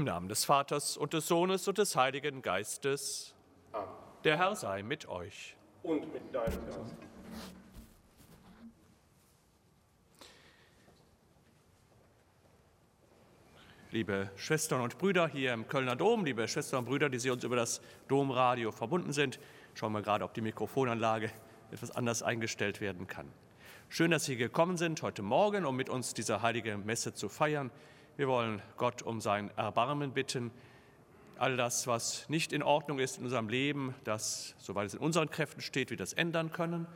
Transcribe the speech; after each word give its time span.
Im 0.00 0.06
Namen 0.06 0.30
des 0.30 0.46
Vaters 0.46 0.96
und 0.96 1.12
des 1.12 1.28
Sohnes 1.28 1.68
und 1.68 1.76
des 1.76 1.94
Heiligen 1.94 2.40
Geistes. 2.40 3.34
Amen. 3.70 3.86
Der 4.24 4.38
Herr 4.38 4.56
sei 4.56 4.82
mit 4.82 5.06
euch. 5.10 5.58
Und 5.82 6.10
mit 6.10 6.22
deinem 6.34 6.64
Geist. 6.64 6.96
Liebe 13.90 14.30
Schwestern 14.36 14.80
und 14.80 14.96
Brüder 14.96 15.28
hier 15.28 15.52
im 15.52 15.68
Kölner 15.68 15.96
Dom, 15.96 16.24
liebe 16.24 16.48
Schwestern 16.48 16.78
und 16.78 16.84
Brüder, 16.86 17.10
die 17.10 17.18
Sie 17.18 17.28
uns 17.28 17.44
über 17.44 17.56
das 17.56 17.82
Domradio 18.08 18.72
verbunden 18.72 19.12
sind, 19.12 19.38
schauen 19.74 19.92
wir 19.92 20.00
gerade, 20.00 20.24
ob 20.24 20.32
die 20.32 20.40
Mikrofonanlage 20.40 21.30
etwas 21.72 21.90
anders 21.90 22.22
eingestellt 22.22 22.80
werden 22.80 23.06
kann. 23.06 23.30
Schön, 23.90 24.10
dass 24.10 24.24
Sie 24.24 24.36
gekommen 24.36 24.78
sind 24.78 25.02
heute 25.02 25.20
Morgen, 25.20 25.66
um 25.66 25.76
mit 25.76 25.90
uns 25.90 26.14
diese 26.14 26.40
heilige 26.40 26.78
Messe 26.78 27.12
zu 27.12 27.28
feiern. 27.28 27.70
Wir 28.20 28.28
wollen 28.28 28.60
Gott 28.76 29.00
um 29.00 29.22
sein 29.22 29.50
Erbarmen 29.56 30.12
bitten. 30.12 30.50
All 31.38 31.56
das, 31.56 31.86
was 31.86 32.28
nicht 32.28 32.52
in 32.52 32.62
Ordnung 32.62 32.98
ist 32.98 33.16
in 33.16 33.24
unserem 33.24 33.48
Leben, 33.48 33.94
dass, 34.04 34.54
soweit 34.58 34.88
es 34.88 34.92
in 34.92 35.00
unseren 35.00 35.30
Kräften 35.30 35.62
steht, 35.62 35.88
wir 35.88 35.96
das 35.96 36.12
ändern 36.12 36.52
können 36.52 36.86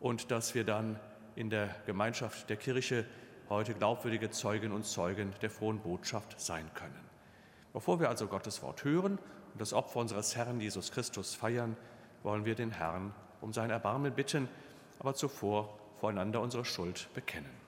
und 0.00 0.32
dass 0.32 0.56
wir 0.56 0.64
dann 0.64 0.98
in 1.36 1.48
der 1.48 1.68
Gemeinschaft 1.86 2.50
der 2.50 2.56
Kirche 2.56 3.06
heute 3.48 3.72
glaubwürdige 3.72 4.30
Zeugen 4.30 4.72
und 4.72 4.84
Zeugen 4.84 5.32
der 5.42 5.50
frohen 5.50 5.78
Botschaft 5.78 6.40
sein 6.40 6.68
können. 6.74 7.08
Bevor 7.72 8.00
wir 8.00 8.08
also 8.08 8.26
Gottes 8.26 8.60
Wort 8.60 8.82
hören 8.82 9.20
und 9.52 9.60
das 9.60 9.72
Opfer 9.72 10.00
unseres 10.00 10.34
Herrn 10.34 10.60
Jesus 10.60 10.90
Christus 10.90 11.36
feiern, 11.36 11.76
wollen 12.24 12.44
wir 12.44 12.56
den 12.56 12.72
Herrn 12.72 13.14
um 13.40 13.52
sein 13.52 13.70
Erbarmen 13.70 14.12
bitten, 14.12 14.48
aber 14.98 15.14
zuvor 15.14 15.78
voreinander 16.00 16.40
unsere 16.40 16.64
Schuld 16.64 17.08
bekennen. 17.14 17.67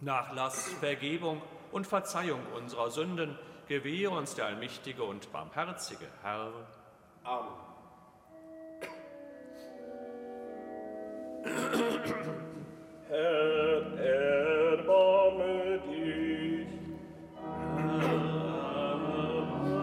Nachlass, 0.00 0.72
Vergebung 0.80 1.42
und 1.72 1.86
Verzeihung 1.86 2.40
unserer 2.56 2.90
Sünden 2.90 3.38
gewähre 3.68 4.14
uns 4.14 4.34
der 4.34 4.46
allmächtige 4.46 5.04
und 5.04 5.30
barmherzige 5.30 6.06
Herr. 6.22 6.50
Amen. 7.22 7.52
Herr, 13.08 13.98
erbarme 13.98 15.80
dich. 15.88 16.68
Erbarme 18.70 19.80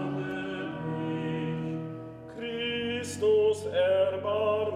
dich. 2.36 3.00
Christus, 3.00 3.66
erbarme 3.68 4.67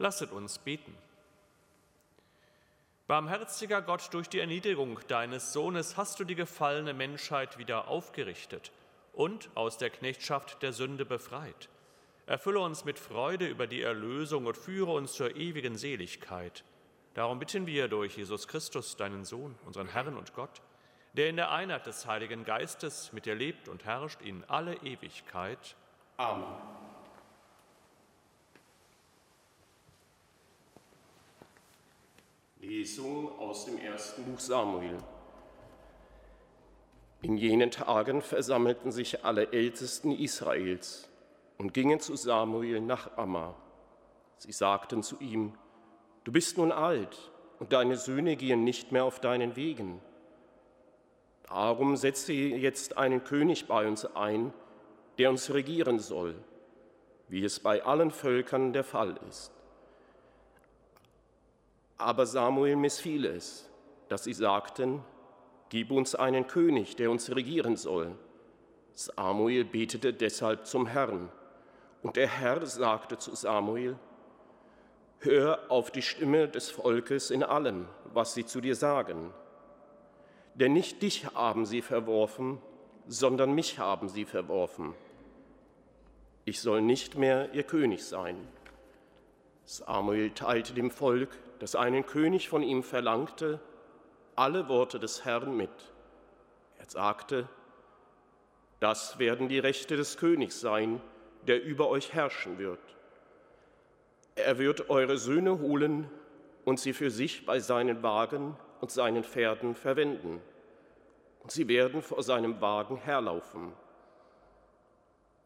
Lasset 0.00 0.32
uns 0.32 0.58
beten. 0.58 0.96
Barmherziger 3.06 3.82
Gott, 3.82 4.08
durch 4.14 4.30
die 4.30 4.38
Erniedrigung 4.38 4.98
deines 5.08 5.52
Sohnes 5.52 5.98
hast 5.98 6.18
du 6.18 6.24
die 6.24 6.36
gefallene 6.36 6.94
Menschheit 6.94 7.58
wieder 7.58 7.88
aufgerichtet 7.88 8.72
und 9.12 9.50
aus 9.54 9.76
der 9.76 9.90
Knechtschaft 9.90 10.62
der 10.62 10.72
Sünde 10.72 11.04
befreit. 11.04 11.68
Erfülle 12.24 12.60
uns 12.60 12.86
mit 12.86 12.98
Freude 12.98 13.46
über 13.46 13.66
die 13.66 13.82
Erlösung 13.82 14.46
und 14.46 14.56
führe 14.56 14.92
uns 14.92 15.12
zur 15.12 15.36
ewigen 15.36 15.76
Seligkeit. 15.76 16.64
Darum 17.12 17.38
bitten 17.38 17.66
wir 17.66 17.88
durch 17.88 18.16
Jesus 18.16 18.48
Christus, 18.48 18.96
deinen 18.96 19.26
Sohn, 19.26 19.54
unseren 19.66 19.88
Herrn 19.88 20.16
und 20.16 20.32
Gott, 20.32 20.62
der 21.12 21.28
in 21.28 21.36
der 21.36 21.50
Einheit 21.50 21.86
des 21.86 22.06
Heiligen 22.06 22.46
Geistes 22.46 23.12
mit 23.12 23.26
dir 23.26 23.34
lebt 23.34 23.68
und 23.68 23.84
herrscht 23.84 24.22
in 24.22 24.44
alle 24.44 24.76
Ewigkeit. 24.76 25.76
Amen. 26.16 26.79
Lesung 32.62 33.38
aus 33.38 33.64
dem 33.64 33.78
ersten 33.78 34.22
Buch 34.22 34.38
Samuel. 34.38 34.98
In 37.22 37.38
jenen 37.38 37.70
Tagen 37.70 38.20
versammelten 38.20 38.92
sich 38.92 39.24
alle 39.24 39.50
Ältesten 39.50 40.12
Israels 40.12 41.08
und 41.56 41.72
gingen 41.72 42.00
zu 42.00 42.16
Samuel 42.16 42.82
nach 42.82 43.16
Amma. 43.16 43.54
Sie 44.36 44.52
sagten 44.52 45.02
zu 45.02 45.18
ihm, 45.20 45.54
Du 46.24 46.32
bist 46.32 46.58
nun 46.58 46.70
alt 46.70 47.30
und 47.60 47.72
deine 47.72 47.96
Söhne 47.96 48.36
gehen 48.36 48.62
nicht 48.62 48.92
mehr 48.92 49.04
auf 49.04 49.20
deinen 49.20 49.56
Wegen. 49.56 50.02
Darum 51.44 51.96
setze 51.96 52.34
jetzt 52.34 52.98
einen 52.98 53.24
König 53.24 53.68
bei 53.68 53.88
uns 53.88 54.04
ein, 54.04 54.52
der 55.16 55.30
uns 55.30 55.50
regieren 55.50 55.98
soll, 55.98 56.34
wie 57.28 57.42
es 57.42 57.58
bei 57.58 57.82
allen 57.84 58.10
Völkern 58.10 58.74
der 58.74 58.84
Fall 58.84 59.18
ist. 59.30 59.50
Aber 62.00 62.24
Samuel 62.24 62.76
missfiel 62.76 63.26
es, 63.26 63.68
dass 64.08 64.24
sie 64.24 64.32
sagten, 64.32 65.02
Gib 65.68 65.92
uns 65.92 66.16
einen 66.16 66.48
König, 66.48 66.96
der 66.96 67.12
uns 67.12 67.30
regieren 67.30 67.76
soll. 67.76 68.10
Samuel 68.92 69.64
betete 69.64 70.12
deshalb 70.12 70.66
zum 70.66 70.86
Herrn. 70.86 71.28
Und 72.02 72.16
der 72.16 72.26
Herr 72.26 72.66
sagte 72.66 73.18
zu 73.18 73.36
Samuel, 73.36 73.96
Hör 75.20 75.60
auf 75.68 75.90
die 75.90 76.02
Stimme 76.02 76.48
des 76.48 76.70
Volkes 76.70 77.30
in 77.30 77.44
allem, 77.44 77.86
was 78.12 78.34
sie 78.34 78.46
zu 78.46 78.60
dir 78.60 78.74
sagen. 78.74 79.32
Denn 80.54 80.72
nicht 80.72 81.02
dich 81.02 81.26
haben 81.34 81.66
sie 81.66 81.82
verworfen, 81.82 82.58
sondern 83.06 83.52
mich 83.52 83.78
haben 83.78 84.08
sie 84.08 84.24
verworfen. 84.24 84.94
Ich 86.46 86.60
soll 86.60 86.80
nicht 86.80 87.16
mehr 87.16 87.52
ihr 87.52 87.62
König 87.62 88.04
sein. 88.04 88.36
Samuel 89.70 90.32
teilte 90.32 90.74
dem 90.74 90.90
Volk, 90.90 91.28
das 91.60 91.76
einen 91.76 92.04
König 92.04 92.48
von 92.48 92.64
ihm 92.64 92.82
verlangte, 92.82 93.60
alle 94.34 94.68
Worte 94.68 94.98
des 94.98 95.24
Herrn 95.24 95.56
mit. 95.56 95.70
Er 96.80 96.90
sagte, 96.90 97.48
das 98.80 99.20
werden 99.20 99.48
die 99.48 99.60
Rechte 99.60 99.96
des 99.96 100.16
Königs 100.16 100.60
sein, 100.60 101.00
der 101.46 101.62
über 101.62 101.88
euch 101.88 102.12
herrschen 102.12 102.58
wird. 102.58 102.80
Er 104.34 104.58
wird 104.58 104.90
eure 104.90 105.18
Söhne 105.18 105.60
holen 105.60 106.10
und 106.64 106.80
sie 106.80 106.92
für 106.92 107.12
sich 107.12 107.46
bei 107.46 107.60
seinen 107.60 108.02
Wagen 108.02 108.56
und 108.80 108.90
seinen 108.90 109.22
Pferden 109.22 109.76
verwenden. 109.76 110.40
Und 111.44 111.52
sie 111.52 111.68
werden 111.68 112.02
vor 112.02 112.24
seinem 112.24 112.60
Wagen 112.60 112.96
herlaufen. 112.96 113.72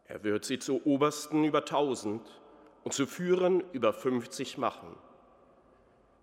Er 0.06 0.24
wird 0.24 0.46
sie 0.46 0.58
zu 0.58 0.80
Obersten 0.86 1.44
über 1.44 1.66
tausend 1.66 2.22
und 2.84 2.92
zu 2.92 3.06
Führern 3.06 3.64
über 3.72 3.92
fünfzig 3.92 4.58
machen. 4.58 4.94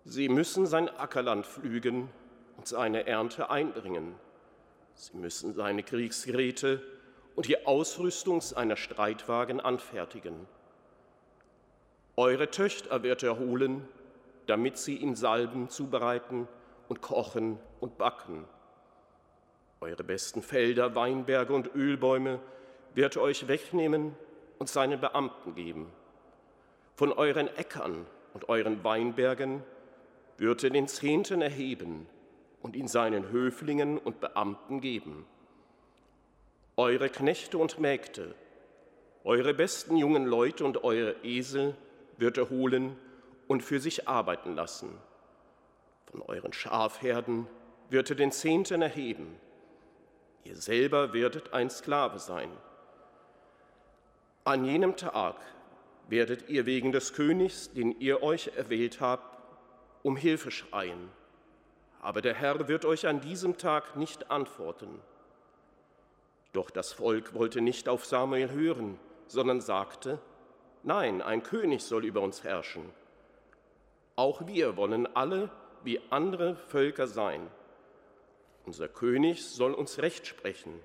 Sie 0.04 0.28
müssen 0.28 0.66
sein 0.66 0.88
Ackerland 0.88 1.46
pflügen 1.46 2.08
und 2.56 2.66
seine 2.66 3.06
Ernte 3.06 3.50
einbringen. 3.50 4.14
Sie 4.94 5.16
müssen 5.16 5.54
seine 5.54 5.82
Kriegsgeräte 5.82 6.82
und 7.34 7.48
die 7.48 7.66
Ausrüstung 7.66 8.40
seiner 8.40 8.76
Streitwagen 8.76 9.60
anfertigen. 9.60 10.46
Eure 12.16 12.50
Töchter 12.50 13.02
wird 13.02 13.22
er 13.22 13.38
holen, 13.38 13.88
damit 14.46 14.76
sie 14.76 14.96
ihm 14.96 15.14
Salben 15.14 15.68
zubereiten 15.68 16.46
und 16.88 17.00
kochen 17.00 17.58
und 17.80 17.96
backen. 17.96 18.44
Eure 19.80 20.04
besten 20.04 20.42
Felder, 20.42 20.94
Weinberge 20.94 21.54
und 21.54 21.74
Ölbäume 21.74 22.38
wird 22.94 23.16
er 23.16 23.22
euch 23.22 23.48
wegnehmen 23.48 24.14
und 24.58 24.68
seinen 24.68 25.00
Beamten 25.00 25.54
geben. 25.54 25.90
Von 26.94 27.12
euren 27.12 27.48
Äckern 27.56 28.06
und 28.34 28.48
euren 28.48 28.84
Weinbergen 28.84 29.62
wird 30.38 30.64
er 30.64 30.70
den 30.70 30.88
Zehnten 30.88 31.42
erheben 31.42 32.06
und 32.60 32.76
ihn 32.76 32.88
seinen 32.88 33.30
Höflingen 33.30 33.98
und 33.98 34.20
Beamten 34.20 34.80
geben. 34.80 35.26
Eure 36.76 37.08
Knechte 37.08 37.58
und 37.58 37.78
Mägde, 37.78 38.34
eure 39.24 39.54
besten 39.54 39.96
jungen 39.96 40.26
Leute 40.26 40.64
und 40.64 40.84
eure 40.84 41.16
Esel 41.22 41.76
wird 42.16 42.38
er 42.38 42.50
holen 42.50 42.96
und 43.46 43.62
für 43.62 43.80
sich 43.80 44.08
arbeiten 44.08 44.54
lassen. 44.54 44.90
Von 46.10 46.22
euren 46.22 46.52
Schafherden 46.52 47.46
wird 47.88 48.10
er 48.10 48.16
den 48.16 48.32
Zehnten 48.32 48.82
erheben. 48.82 49.36
Ihr 50.44 50.56
selber 50.56 51.12
werdet 51.12 51.52
ein 51.52 51.70
Sklave 51.70 52.18
sein. 52.18 52.50
An 54.44 54.64
jenem 54.64 54.96
Tag 54.96 55.36
werdet 56.12 56.50
ihr 56.50 56.66
wegen 56.66 56.92
des 56.92 57.14
Königs, 57.14 57.72
den 57.72 57.98
ihr 57.98 58.22
euch 58.22 58.50
erwählt 58.54 59.00
habt, 59.00 59.38
um 60.02 60.14
Hilfe 60.14 60.50
schreien. 60.50 61.08
Aber 62.02 62.20
der 62.20 62.34
Herr 62.34 62.68
wird 62.68 62.84
euch 62.84 63.06
an 63.06 63.22
diesem 63.22 63.56
Tag 63.56 63.96
nicht 63.96 64.30
antworten. 64.30 65.00
Doch 66.52 66.68
das 66.68 66.92
Volk 66.92 67.32
wollte 67.32 67.62
nicht 67.62 67.88
auf 67.88 68.04
Samuel 68.04 68.50
hören, 68.50 68.98
sondern 69.26 69.62
sagte, 69.62 70.18
nein, 70.82 71.22
ein 71.22 71.42
König 71.42 71.82
soll 71.82 72.04
über 72.04 72.20
uns 72.20 72.44
herrschen. 72.44 72.84
Auch 74.14 74.46
wir 74.46 74.76
wollen 74.76 75.06
alle 75.16 75.50
wie 75.82 75.98
andere 76.10 76.56
Völker 76.56 77.06
sein. 77.06 77.40
Unser 78.66 78.88
König 78.88 79.46
soll 79.46 79.72
uns 79.72 79.96
Recht 79.98 80.26
sprechen. 80.26 80.78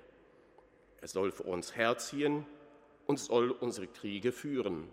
Er 1.02 1.08
soll 1.08 1.32
vor 1.32 1.48
uns 1.48 1.76
herziehen 1.76 2.46
und 3.04 3.18
soll 3.18 3.50
unsere 3.50 3.88
Kriege 3.88 4.32
führen. 4.32 4.88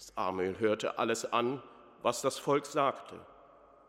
Samuel 0.00 0.58
hörte 0.58 0.98
alles 0.98 1.30
an, 1.30 1.62
was 2.02 2.22
das 2.22 2.38
Volk 2.38 2.64
sagte, 2.64 3.20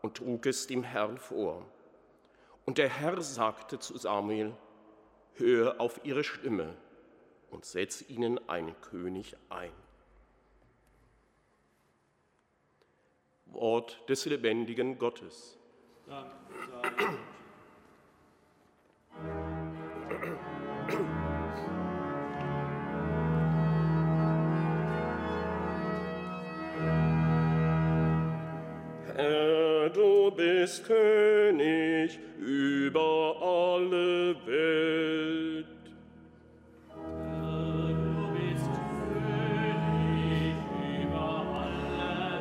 und 0.02 0.18
trug 0.18 0.44
es 0.46 0.66
dem 0.66 0.82
Herrn 0.82 1.16
vor. 1.16 1.66
Und 2.66 2.76
der 2.78 2.90
Herr 2.90 3.20
sagte 3.22 3.78
zu 3.78 3.96
Samuel, 3.96 4.54
hör 5.34 5.80
auf 5.80 6.04
ihre 6.04 6.22
Stimme 6.22 6.76
und 7.50 7.64
setz 7.64 8.02
ihnen 8.08 8.46
einen 8.48 8.78
König 8.82 9.36
ein. 9.48 9.72
Wort 13.46 14.06
des 14.08 14.26
lebendigen 14.26 14.98
Gottes. 14.98 15.58
Dank 16.06 16.30
sei 20.88 21.31
Herr, 29.14 29.90
du 29.90 30.30
bist 30.30 30.86
König 30.86 32.18
über 32.38 33.36
alle 33.42 34.34
Welt. 34.46 35.66
Herr, 36.88 37.92
du 37.92 38.32
bist 38.32 38.70
König 39.12 40.56
über 41.04 41.44
alle 41.60 42.40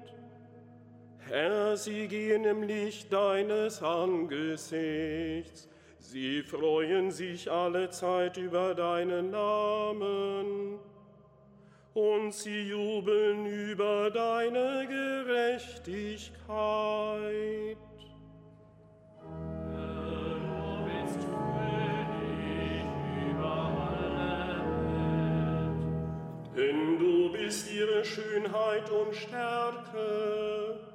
Herr, 1.19 1.77
sie 1.77 2.07
gehen 2.07 2.43
im 2.45 2.63
Licht 2.63 3.13
deines 3.13 3.83
Angesichts. 3.83 5.70
Sie 6.01 6.41
freuen 6.41 7.11
sich 7.11 7.49
alle 7.49 7.89
Zeit 7.91 8.35
über 8.35 8.73
deinen 8.73 9.29
Namen 9.29 10.79
und 11.93 12.33
sie 12.33 12.69
jubeln 12.69 13.45
über 13.45 14.09
deine 14.09 14.87
Gerechtigkeit. 14.87 17.77
Denn 26.57 26.99
du 26.99 27.31
bist 27.31 27.71
ihre 27.71 28.03
Schönheit 28.03 28.89
und 28.89 29.15
Stärke. 29.15 30.90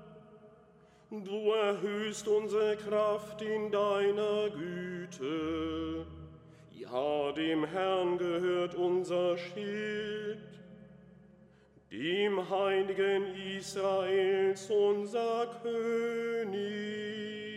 Du 1.24 1.52
erhöhst 1.52 2.28
unsere 2.28 2.76
Kraft 2.76 3.40
in 3.42 3.70
deiner 3.70 4.50
Güte. 4.50 6.06
Ja, 6.72 7.32
dem 7.32 7.64
Herrn 7.64 8.18
gehört 8.18 8.74
unser 8.74 9.36
Schild, 9.38 10.38
dem 11.90 12.50
Heiligen 12.50 13.34
Israels 13.56 14.70
unser 14.70 15.46
König. 15.62 17.55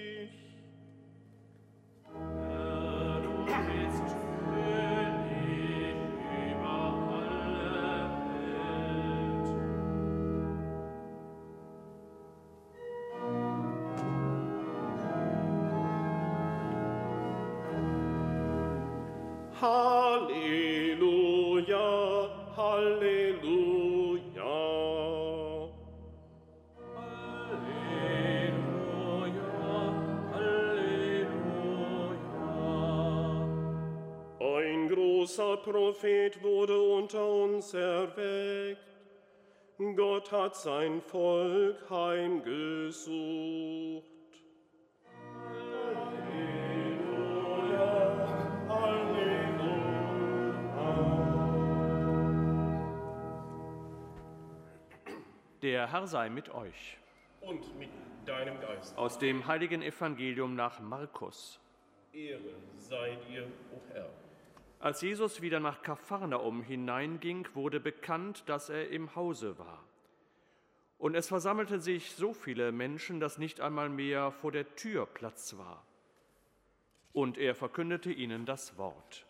Großer 35.19 35.57
Prophet 35.57 36.41
wurde 36.41 36.81
unter 36.81 37.27
uns 37.27 37.73
erweckt. 37.73 38.79
Gott 39.97 40.31
hat 40.31 40.55
sein 40.55 41.01
Volk 41.01 41.89
heimgesucht. 41.89 43.09
Der 55.61 55.91
Herr 55.91 56.07
sei 56.07 56.29
mit 56.29 56.49
euch. 56.49 56.97
Und 57.41 57.77
mit 57.77 57.89
deinem 58.25 58.57
Geist. 58.61 58.97
Aus 58.97 59.19
dem 59.19 59.45
heiligen 59.47 59.81
Evangelium 59.81 60.55
nach 60.55 60.79
Markus. 60.79 61.59
Ehre 62.13 62.55
sei 62.77 63.17
dir, 63.27 63.43
o 63.73 63.81
Herr. 63.93 64.09
Als 64.79 65.01
Jesus 65.01 65.41
wieder 65.41 65.59
nach 65.59 65.81
Kapharnaum 65.81 66.63
hineinging, 66.63 67.47
wurde 67.53 67.81
bekannt, 67.81 68.43
dass 68.47 68.69
er 68.69 68.89
im 68.89 69.13
Hause 69.13 69.59
war. 69.59 69.83
Und 70.97 71.15
es 71.15 71.27
versammelten 71.27 71.81
sich 71.81 72.13
so 72.13 72.33
viele 72.33 72.71
Menschen, 72.71 73.19
dass 73.19 73.37
nicht 73.37 73.59
einmal 73.59 73.89
mehr 73.89 74.31
vor 74.31 74.53
der 74.53 74.75
Tür 74.75 75.05
Platz 75.05 75.57
war. 75.57 75.83
Und 77.11 77.37
er 77.37 77.55
verkündete 77.55 78.11
ihnen 78.11 78.45
das 78.45 78.77
Wort. 78.77 79.25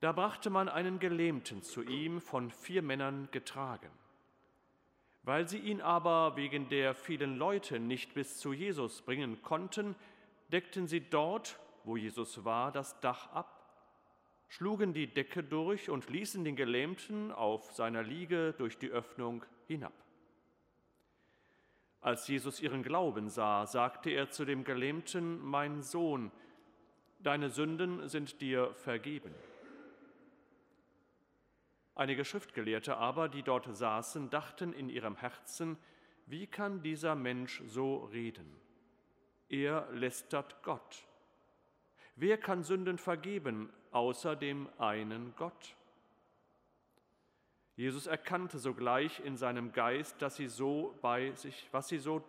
Da 0.00 0.10
brachte 0.10 0.50
man 0.50 0.68
einen 0.68 0.98
Gelähmten 0.98 1.62
zu 1.62 1.82
ihm, 1.82 2.20
von 2.20 2.50
vier 2.50 2.82
Männern 2.82 3.28
getragen. 3.30 3.90
Weil 5.22 5.48
sie 5.48 5.58
ihn 5.58 5.80
aber 5.80 6.34
wegen 6.34 6.68
der 6.68 6.94
vielen 6.94 7.36
Leute 7.36 7.78
nicht 7.78 8.14
bis 8.14 8.38
zu 8.38 8.52
Jesus 8.52 9.02
bringen 9.02 9.40
konnten, 9.42 9.94
deckten 10.50 10.88
sie 10.88 11.00
dort, 11.00 11.60
wo 11.84 11.96
Jesus 11.96 12.44
war, 12.44 12.72
das 12.72 13.00
Dach 13.00 13.30
ab, 13.32 13.58
schlugen 14.48 14.92
die 14.92 15.06
Decke 15.06 15.42
durch 15.42 15.88
und 15.90 16.10
ließen 16.10 16.44
den 16.44 16.56
Gelähmten 16.56 17.32
auf 17.32 17.72
seiner 17.72 18.02
Liege 18.02 18.54
durch 18.58 18.78
die 18.78 18.90
Öffnung 18.90 19.44
hinab. 19.66 19.94
Als 22.00 22.26
Jesus 22.26 22.60
ihren 22.60 22.82
Glauben 22.82 23.28
sah, 23.28 23.64
sagte 23.66 24.10
er 24.10 24.30
zu 24.30 24.44
dem 24.44 24.64
Gelähmten, 24.64 25.40
Mein 25.40 25.82
Sohn, 25.82 26.32
deine 27.20 27.48
Sünden 27.48 28.08
sind 28.08 28.40
dir 28.40 28.74
vergeben. 28.74 29.34
Einige 31.94 32.24
Schriftgelehrte 32.24 32.96
aber, 32.96 33.28
die 33.28 33.42
dort 33.42 33.74
saßen, 33.74 34.30
dachten 34.30 34.72
in 34.72 34.88
ihrem 34.88 35.16
Herzen, 35.16 35.78
wie 36.26 36.46
kann 36.46 36.82
dieser 36.82 37.14
Mensch 37.14 37.62
so 37.66 38.04
reden? 38.06 38.56
Er 39.48 39.90
lästert 39.92 40.62
Gott. 40.62 41.06
Wer 42.16 42.38
kann 42.38 42.62
Sünden 42.62 42.98
vergeben 42.98 43.72
außer 43.90 44.36
dem 44.36 44.68
einen 44.78 45.34
Gott? 45.36 45.76
Jesus 47.74 48.06
erkannte 48.06 48.58
sogleich 48.58 49.20
in 49.20 49.36
seinem 49.36 49.72
Geist, 49.72 50.20
dass 50.20 50.36
sie 50.36 50.48
so 50.48 50.94
bei 51.00 51.32
sich, 51.32 51.68
was 51.72 51.88
sie 51.88 51.98
so 51.98 52.22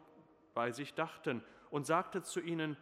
bei 0.54 0.72
sich 0.72 0.94
dachten 0.94 1.44
und 1.70 1.86
sagte 1.86 2.24
zu 2.24 2.40
ihnen, 2.40 2.78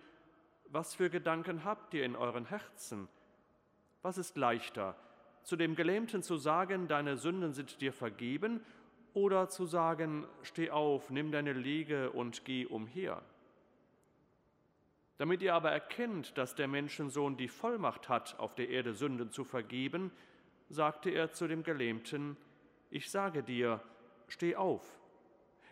was 0.67 0.95
für 0.95 1.09
Gedanken 1.09 1.65
habt 1.65 1.93
ihr 1.93 2.05
in 2.05 2.15
euren 2.15 2.45
Herzen? 2.45 3.07
Was 4.03 4.17
ist 4.17 4.37
leichter, 4.37 4.95
zu 5.43 5.55
dem 5.55 5.75
Gelähmten 5.75 6.23
zu 6.23 6.37
sagen, 6.37 6.87
deine 6.87 7.17
Sünden 7.17 7.53
sind 7.53 7.81
dir 7.81 7.93
vergeben, 7.93 8.63
oder 9.13 9.49
zu 9.49 9.65
sagen, 9.65 10.25
steh 10.41 10.69
auf, 10.69 11.09
nimm 11.09 11.31
deine 11.31 11.53
Liege 11.53 12.11
und 12.11 12.45
geh 12.45 12.65
umher. 12.65 13.21
Damit 15.21 15.43
ihr 15.43 15.53
aber 15.53 15.69
erkennt, 15.69 16.35
dass 16.35 16.55
der 16.55 16.67
Menschensohn 16.67 17.37
die 17.37 17.47
Vollmacht 17.47 18.09
hat, 18.09 18.39
auf 18.39 18.55
der 18.55 18.69
Erde 18.69 18.95
Sünden 18.95 19.29
zu 19.29 19.43
vergeben, 19.43 20.09
sagte 20.67 21.11
er 21.11 21.31
zu 21.31 21.47
dem 21.47 21.61
Gelähmten, 21.61 22.37
ich 22.89 23.11
sage 23.11 23.43
dir, 23.43 23.83
steh 24.27 24.55
auf, 24.55 24.81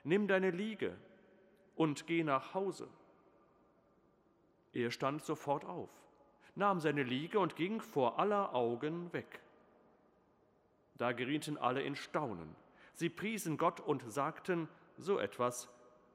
nimm 0.03 0.27
deine 0.27 0.51
Liege 0.51 0.95
und 1.75 2.05
geh 2.05 2.23
nach 2.23 2.53
Hause. 2.53 2.87
Er 4.71 4.91
stand 4.91 5.23
sofort 5.23 5.65
auf, 5.65 5.89
nahm 6.53 6.79
seine 6.79 7.01
Liege 7.01 7.39
und 7.39 7.55
ging 7.55 7.81
vor 7.81 8.19
aller 8.19 8.53
Augen 8.53 9.11
weg. 9.13 9.41
Da 10.99 11.11
gerieten 11.11 11.57
alle 11.57 11.81
in 11.81 11.95
Staunen. 11.95 12.55
Sie 12.93 13.09
priesen 13.09 13.57
Gott 13.57 13.79
und 13.79 14.03
sagten, 14.11 14.69
so 14.99 15.17
etwas 15.17 15.69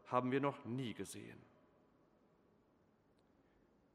haben 0.06 0.30
wir 0.30 0.40
noch 0.40 0.64
nie 0.64 0.94
gesehen. 0.94 1.53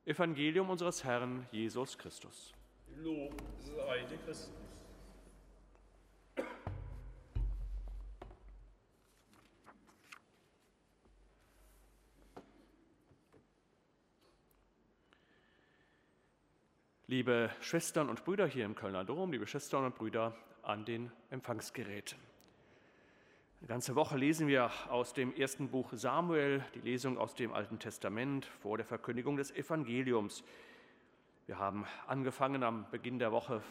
Evangelium 0.06 0.70
unseres 0.70 1.04
Herrn 1.04 1.48
Jesus 1.52 1.98
Christus. 1.98 2.54
Lob 2.98 3.34
sei 3.60 4.06
dir 4.06 4.18
Christus. 4.18 4.54
Liebe 17.10 17.50
Schwestern 17.60 18.08
und 18.08 18.24
Brüder 18.24 18.46
hier 18.46 18.66
im 18.66 18.76
Kölner 18.76 19.04
Dom, 19.04 19.32
liebe 19.32 19.48
Schwestern 19.48 19.84
und 19.84 19.96
Brüder 19.96 20.36
an 20.62 20.86
den 20.86 21.12
Empfangsgeräten. 21.32 22.29
Eine 23.62 23.68
ganze 23.68 23.94
Woche 23.94 24.18
lesen 24.18 24.48
wir 24.48 24.72
aus 24.90 25.14
dem 25.14 25.36
ersten 25.36 25.68
Buch 25.68 25.90
Samuel, 25.92 26.64
die 26.76 26.80
Lesung 26.80 27.18
aus 27.18 27.36
dem 27.36 27.52
Alten 27.52 27.78
Testament 27.78 28.46
vor 28.46 28.78
der 28.78 28.86
Verkündigung 28.86 29.36
des 29.36 29.52
Evangeliums. 29.52 30.46
Wir 31.46 31.60
haben 31.60 31.86
angefangen 32.08 32.64
am 32.64 32.90
Beginn 32.90 33.20
der 33.20 33.34
Woche 33.34 33.62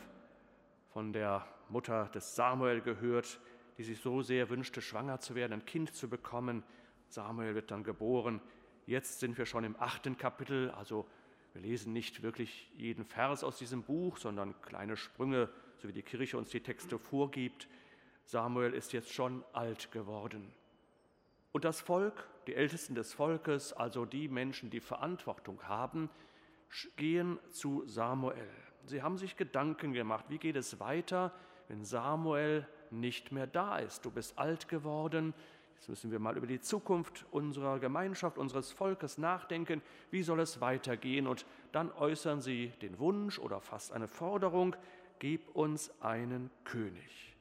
von 0.93 1.15
der 1.15 1.47
Mutter 1.71 2.11
des 2.15 2.37
Samuel 2.37 2.83
gehört, 2.83 3.41
die 3.79 3.83
sich 3.83 3.99
so 3.99 4.21
sehr 4.21 4.51
wünschte, 4.51 4.83
schwanger 4.83 5.21
zu 5.21 5.35
werden, 5.35 5.55
ein 5.55 5.65
Kind 5.65 5.95
zu 5.95 6.11
bekommen. 6.11 6.65
Samuel 7.09 7.55
wird 7.55 7.71
dann 7.71 7.83
geboren. 7.83 8.43
Jetzt 8.85 9.21
sind 9.21 9.39
wir 9.39 9.47
schon 9.47 9.65
im 9.65 9.75
achten 9.81 10.19
Kapitel, 10.19 10.71
also 10.73 11.09
wir 11.55 11.63
lesen 11.63 11.95
nicht 11.95 12.23
wirklich 12.23 12.71
jeden 12.77 13.07
Vers 13.07 13.43
aus 13.43 13.57
diesem 13.57 13.85
Buch, 13.85 14.19
sondern 14.19 14.61
kleine 14.61 14.99
Sprünge, 14.99 15.49
so 15.79 15.89
wie 15.89 15.95
die 15.95 16.03
Kirche 16.03 16.37
uns 16.37 16.51
die 16.51 16.63
Texte 16.63 16.99
vorgibt. 16.99 17.69
Samuel 18.29 18.75
ist 18.75 18.93
jetzt 18.93 19.11
schon 19.11 19.43
alt 19.55 19.91
geworden. 19.91 20.53
Und 21.53 21.65
das 21.65 21.81
Volk, 21.81 22.29
die 22.47 22.55
Ältesten 22.55 22.95
des 22.95 23.15
Volkes, 23.15 23.73
also 23.73 24.05
die 24.05 24.29
Menschen, 24.29 24.69
die 24.69 24.81
Verantwortung 24.81 25.63
haben, 25.63 26.11
gehen 26.97 27.39
zu 27.49 27.85
Samuel. 27.87 28.51
Sie 28.85 29.01
haben 29.01 29.17
sich 29.17 29.39
Gedanken 29.39 29.95
gemacht, 29.95 30.27
wie 30.29 30.37
geht 30.37 30.57
es 30.57 30.79
weiter, 30.79 31.33
wenn 31.69 31.87
Samuel 31.87 32.69
nicht 32.91 33.33
mehr 33.33 33.47
da 33.47 33.79
ist. 33.79 34.05
Du 34.05 34.11
bist 34.11 34.39
alt 34.39 34.69
geworden, 34.69 35.33
Jetzt 35.77 35.89
müssen 35.89 36.11
wir 36.11 36.19
mal 36.19 36.37
über 36.37 36.49
die 36.49 36.61
Zukunft 36.61 37.25
unserer 37.31 37.79
Gemeinschaft, 37.79 38.37
unseres 38.37 38.73
Volkes 38.73 39.17
nachdenken. 39.17 39.81
Wie 40.11 40.25
soll 40.25 40.41
es 40.41 40.61
weitergehen? 40.61 41.29
Und 41.29 41.47
dann 41.71 41.93
äußern 41.93 42.41
sie 42.41 42.73
den 42.83 42.99
Wunsch 42.99 43.39
oder 43.39 43.61
fast 43.61 43.93
eine 43.93 44.09
Forderung, 44.09 44.75
gib 45.21 45.55
uns 45.55 45.93
einen 46.03 46.51
König. 46.65 47.38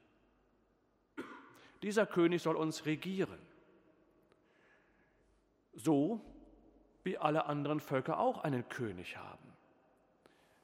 Dieser 1.81 2.05
König 2.05 2.41
soll 2.41 2.55
uns 2.55 2.86
regieren. 2.86 3.39
So 5.74 6.22
wie 7.03 7.17
alle 7.17 7.46
anderen 7.46 7.79
Völker 7.79 8.19
auch 8.19 8.43
einen 8.43 8.67
König 8.67 9.17
haben. 9.17 9.53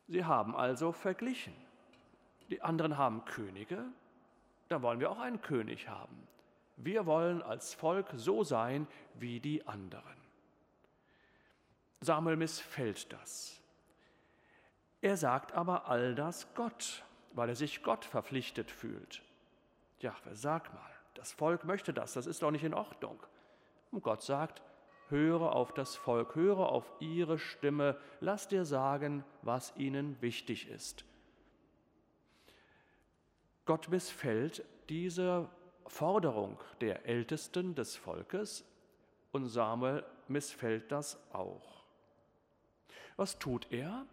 Sie 0.07 0.25
haben 0.25 0.55
also 0.55 0.91
verglichen. 0.91 1.53
Die 2.49 2.61
anderen 2.61 2.97
haben 2.97 3.23
Könige, 3.25 3.85
dann 4.67 4.81
wollen 4.81 4.99
wir 4.99 5.09
auch 5.09 5.19
einen 5.19 5.41
König 5.41 5.87
haben. 5.87 6.27
Wir 6.77 7.05
wollen 7.05 7.41
als 7.41 7.73
Volk 7.73 8.09
so 8.15 8.43
sein 8.43 8.87
wie 9.13 9.39
die 9.39 9.65
anderen. 9.67 10.17
Samuel 12.01 12.35
missfällt 12.35 13.11
das. 13.13 13.61
Er 15.01 15.17
sagt 15.17 15.53
aber 15.53 15.87
all 15.87 16.15
das 16.15 16.53
Gott, 16.55 17.03
weil 17.33 17.49
er 17.49 17.55
sich 17.55 17.83
Gott 17.83 18.03
verpflichtet 18.05 18.71
fühlt. 18.71 19.21
Ja, 19.99 20.15
sag 20.31 20.73
mal, 20.73 20.91
das 21.13 21.31
Volk 21.31 21.63
möchte 21.65 21.93
das, 21.93 22.13
das 22.13 22.27
ist 22.27 22.41
doch 22.41 22.51
nicht 22.51 22.63
in 22.63 22.73
Ordnung. 22.73 23.19
Und 23.91 24.03
Gott 24.03 24.21
sagt, 24.21 24.61
höre 25.09 25.53
auf 25.53 25.73
das 25.73 25.95
Volk, 25.95 26.35
höre 26.35 26.69
auf 26.69 26.91
ihre 26.99 27.37
Stimme, 27.37 27.97
lass 28.19 28.47
dir 28.47 28.65
sagen, 28.65 29.23
was 29.41 29.75
ihnen 29.77 30.21
wichtig 30.21 30.69
ist. 30.69 31.05
Gott 33.65 33.89
missfällt 33.89 34.65
diese 34.89 35.49
Forderung 35.85 36.59
der 36.81 37.05
Ältesten 37.05 37.75
des 37.75 37.95
Volkes 37.95 38.65
und 39.31 39.47
Samuel 39.47 40.03
missfällt 40.27 40.91
das 40.91 41.19
auch. 41.31 41.83
Was 43.15 43.39
tut 43.39 43.71
er? 43.71 44.05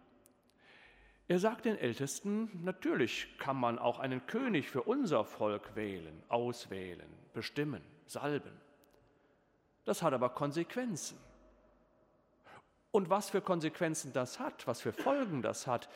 Er 1.31 1.39
sagt 1.39 1.63
den 1.63 1.77
Ältesten, 1.77 2.49
natürlich 2.61 3.25
kann 3.37 3.55
man 3.55 3.79
auch 3.79 3.99
einen 3.99 4.27
König 4.27 4.69
für 4.69 4.83
unser 4.83 5.23
Volk 5.23 5.77
wählen, 5.77 6.21
auswählen, 6.27 7.07
bestimmen, 7.33 7.81
salben. 8.05 8.51
Das 9.85 10.03
hat 10.03 10.11
aber 10.11 10.27
Konsequenzen. 10.27 11.17
Und 12.91 13.09
was 13.09 13.29
für 13.29 13.39
Konsequenzen 13.39 14.11
das 14.11 14.41
hat, 14.41 14.67
was 14.67 14.81
für 14.81 14.91
Folgen 14.91 15.41
das 15.41 15.67
hat, 15.67 15.87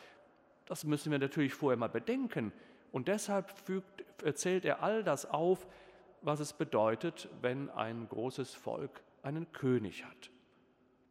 das 0.64 0.84
müssen 0.84 1.12
wir 1.12 1.18
natürlich 1.18 1.52
vorher 1.52 1.76
mal 1.76 1.90
bedenken. 1.90 2.50
Und 2.90 3.06
deshalb 3.06 3.50
fügt, 3.50 4.06
erzählt 4.24 4.64
er 4.64 4.82
all 4.82 5.04
das 5.04 5.26
auf, 5.26 5.66
was 6.22 6.40
es 6.40 6.54
bedeutet, 6.54 7.28
wenn 7.42 7.68
ein 7.68 8.08
großes 8.08 8.54
Volk 8.54 9.02
einen 9.22 9.52
König 9.52 10.02
hat. 10.02 10.30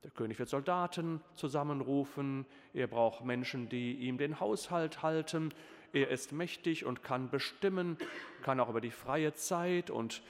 Der 0.06 0.12
König 0.12 0.38
wird 0.38 0.50
Soldaten 0.50 1.20
zusammenrufen, 1.34 2.46
er 2.76 2.86
braucht 2.86 3.26
Menschen, 3.26 3.70
die 3.70 3.96
ihm 3.96 4.20
den 4.20 4.40
Haushalt 4.40 5.02
halten, 5.02 5.52
er 5.94 6.10
ist 6.10 6.32
mächtig 6.32 6.86
und 6.86 7.02
kann 7.02 7.32
bestimmen, 7.32 7.98
kann 8.44 8.60
auch 8.60 8.70
über 8.70 8.82
die 8.82 8.92
freie 8.92 9.34
Zeit 9.34 9.90
und 9.90 10.22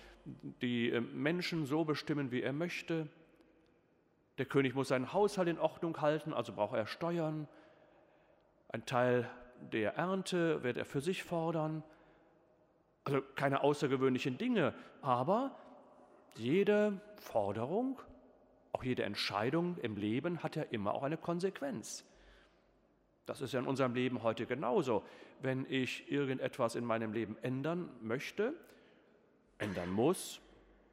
die 0.62 0.91
äh, 0.91 1.01
Menschen 1.01 1.65
so 1.65 1.84
bestimmen, 1.84 2.32
wie 2.32 2.41
er 2.41 2.53
möchte. 2.53 3.10
Der 4.38 4.46
König 4.46 4.75
muss 4.75 4.88
seinen 4.88 5.12
Haushalt 5.12 5.50
in 5.50 5.60
Ordnung 5.60 6.00
halten, 6.00 6.32
also 6.32 6.53
braucht 6.53 6.77
er 6.77 6.88
Steuern. 6.88 7.46
Ein 8.70 8.86
Teil 8.86 9.29
der 9.74 9.96
Ernte 9.96 10.63
wird 10.63 10.77
er 10.77 10.86
für 10.86 11.01
sich 11.01 11.22
fordern. 11.22 11.84
Also 13.03 13.22
keine 13.36 13.62
außergewöhnlichen 13.62 14.38
Dinge, 14.38 14.74
aber 15.01 15.53
jede 16.36 17.01
Forderung, 17.17 18.00
auch 18.75 18.84
jede 18.84 19.03
Entscheidung 19.03 19.77
im 19.77 19.96
Leben 19.96 20.44
hat 20.44 20.58
ja 20.58 20.63
immer 20.63 20.94
auch 20.94 21.03
eine 21.03 21.15
Konsequenz. 21.15 22.03
Das 23.25 23.39
ist 23.39 23.53
ja 23.53 23.62
in 23.62 23.67
unserem 23.67 23.94
Leben 23.94 24.22
heute 24.22 24.46
genauso. 24.46 25.01
Wenn 25.41 25.65
ich 25.70 26.12
irgendetwas 26.12 26.75
in 26.75 26.84
meinem 26.84 27.13
Leben 27.13 27.38
ändern 27.41 27.89
möchte, 28.01 28.53
ändern 29.60 29.89
muss, 29.89 30.41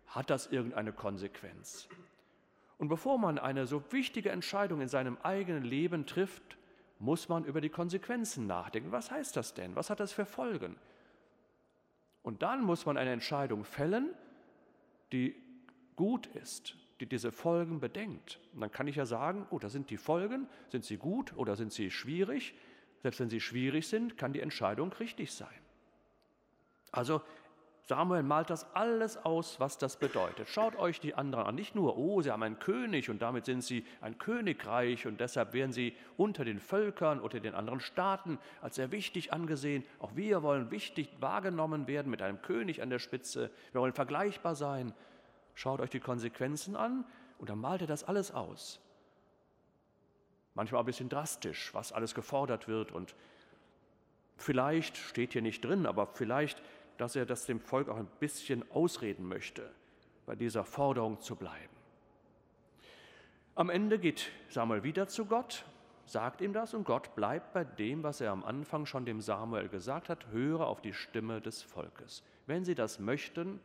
hat 0.07 0.31
das 0.31 0.47
irgendeine 0.47 0.93
Konsequenz. 0.93 1.89
Und 2.79 2.87
bevor 2.87 3.19
man 3.19 3.37
eine 3.41 3.67
so 3.67 3.83
wichtige 3.91 4.31
Entscheidung 4.31 4.81
in 4.81 4.89
seinem 4.89 5.19
eigenen 5.25 5.65
Leben 5.65 6.07
trifft, 6.07 6.57
muss 7.01 7.29
man 7.29 7.45
über 7.45 7.61
die 7.61 7.69
Konsequenzen 7.69 8.47
nachdenken. 8.47 8.93
Was 8.93 9.11
heißt 9.11 9.37
das 9.37 9.55
denn? 9.55 9.75
Was 9.75 9.91
hat 9.91 9.99
das 9.99 10.13
für 10.13 10.25
Folgen? 10.25 10.77
Und 12.23 12.43
dann 12.43 12.63
muss 12.63 12.87
man 12.87 12.97
eine 12.97 13.11
Entscheidung 13.11 13.65
fällen, 13.65 14.15
die 15.11 15.35
gut 15.97 16.29
ist, 16.29 16.77
die 17.03 17.07
diese 17.07 17.33
Folgen 17.33 17.81
bedenkt. 17.81 18.39
Und 18.55 18.61
dann 18.61 18.71
kann 18.71 18.87
ich 18.87 18.95
ja 18.95 19.07
sagen, 19.07 19.45
oh, 19.51 19.59
da 19.59 19.69
sind 19.69 19.91
die 19.91 19.97
Folgen, 19.97 20.47
sind 20.69 20.85
sie 20.85 20.99
gut 20.99 21.37
oder 21.37 21.57
sind 21.57 21.73
sie 21.73 21.91
schwierig? 21.91 22.55
Selbst 23.03 23.19
wenn 23.19 23.29
sie 23.29 23.41
schwierig 23.41 23.89
sind, 23.89 24.17
kann 24.17 24.33
die 24.33 24.39
Entscheidung 24.39 24.93
richtig 24.93 25.33
sein. 25.33 25.49
Also 26.93 27.21
Samuel 27.89 28.23
malt 28.23 28.51
das 28.51 28.73
alles 28.77 29.17
aus, 29.17 29.59
was 29.59 29.79
das 29.79 29.97
bedeutet. 29.97 30.49
Schaut 30.49 30.77
euch 30.77 31.01
die 31.01 31.17
anderen 31.17 31.45
an. 31.45 31.57
Nicht 31.57 31.75
nur, 31.75 31.99
oh, 31.99 32.23
sie 32.23 32.31
haben 32.31 32.45
einen 32.45 32.61
König 32.61 33.11
und 33.11 33.21
damit 33.21 33.47
sind 33.47 33.65
sie 33.65 33.85
ein 34.01 34.19
Königreich 34.19 35.05
und 35.05 35.19
deshalb 35.19 35.55
werden 35.55 35.73
sie 35.73 35.97
unter 36.17 36.45
den 36.45 36.61
Völkern, 36.61 37.19
unter 37.19 37.41
den 37.41 37.57
anderen 37.57 37.81
Staaten 37.81 38.39
als 38.61 38.77
sehr 38.77 38.93
wichtig 38.93 39.33
angesehen. 39.33 39.83
Auch 39.99 40.15
wir 40.15 40.45
wollen 40.45 40.71
wichtig 40.71 41.09
wahrgenommen 41.19 41.89
werden 41.89 42.11
mit 42.11 42.23
einem 42.23 42.41
König 42.43 42.81
an 42.81 42.91
der 42.91 43.01
Spitze. 43.01 43.51
Wir 43.73 43.81
wollen 43.81 43.93
vergleichbar 43.93 44.55
sein. 44.55 44.95
Schaut 45.55 45.81
euch 45.81 45.91
die 45.91 46.01
Konsequenzen 46.01 46.77
an 46.77 47.05
und 47.39 47.51
dann 47.51 47.61
malt 47.61 47.83
er 47.83 47.87
das 47.87 48.05
alles 48.05 48.33
aus. 48.33 48.81
Manchmal 50.55 50.81
ein 50.83 50.87
bisschen 50.87 51.09
drastisch, 51.09 51.73
was 51.75 51.93
alles 51.93 52.15
gefordert 52.15 52.69
wird 52.69 52.93
und 52.93 53.15
vielleicht 54.37 54.97
steht 54.97 55.33
hier 55.33 55.43
nicht 55.43 55.65
drin, 55.65 55.87
aber 55.87 56.07
vielleicht 56.07 56.63
dass 56.99 57.17
er 57.17 57.27
das 57.27 57.47
dem 57.47 57.59
Volk 57.59 57.89
auch 57.89 57.97
ein 57.97 58.09
bisschen 58.21 58.71
ausreden 58.71 59.27
möchte, 59.27 59.69
bei 60.27 60.37
dieser 60.37 60.65
Forderung 60.65 61.21
zu 61.21 61.35
bleiben. 61.35 61.75
Am 63.55 63.71
Ende 63.71 63.99
geht 63.99 64.31
Samuel 64.49 64.83
wieder 64.83 65.09
zu 65.09 65.27
Gott 65.27 65.65
sagt 66.05 66.41
ihm 66.41 66.53
das 66.53 66.75
und 66.75 66.85
Gott 66.85 67.15
bleibt 67.15 67.53
bei 67.53 67.65
dem, 67.65 68.03
was 68.03 68.21
er 68.21 68.33
am 68.33 68.45
Anfang 68.45 68.87
schon 68.87 69.05
dem 69.05 69.21
Samuel 69.21 69.69
gesagt 69.69 70.09
hat, 70.09 70.27
höre 70.29 70.67
auf 70.67 70.81
die 70.81 70.93
Stimme 70.93 71.41
des 71.41 71.63
Volkes. 71.63 72.23
Wenn 72.47 72.65
sie 72.65 72.75
das 72.75 72.99
möchten, 72.99 73.61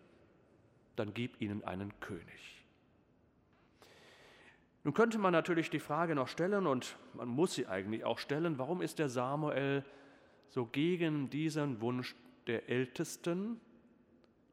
dann 1.00 1.14
gib 1.14 1.42
ihnen 1.42 1.64
einen 1.64 1.98
König. 2.00 2.66
Nun 4.84 4.94
könnte 4.94 5.18
man 5.18 5.34
natürlich 5.34 5.70
die 5.70 5.80
Frage 5.80 6.16
noch 6.16 6.28
stellen, 6.28 6.66
und 6.66 6.98
man 7.14 7.28
muss 7.28 7.56
sie 7.56 7.68
eigentlich 7.68 8.06
auch 8.06 8.20
stellen, 8.20 8.58
warum 8.58 8.82
ist 8.82 9.00
der 9.00 9.10
Samuel 9.10 9.84
so 10.48 10.66
gegen 10.66 11.30
diesen 11.30 11.82
Wunsch 11.82 12.16
der 12.48 12.70
Ältesten, 12.70 13.60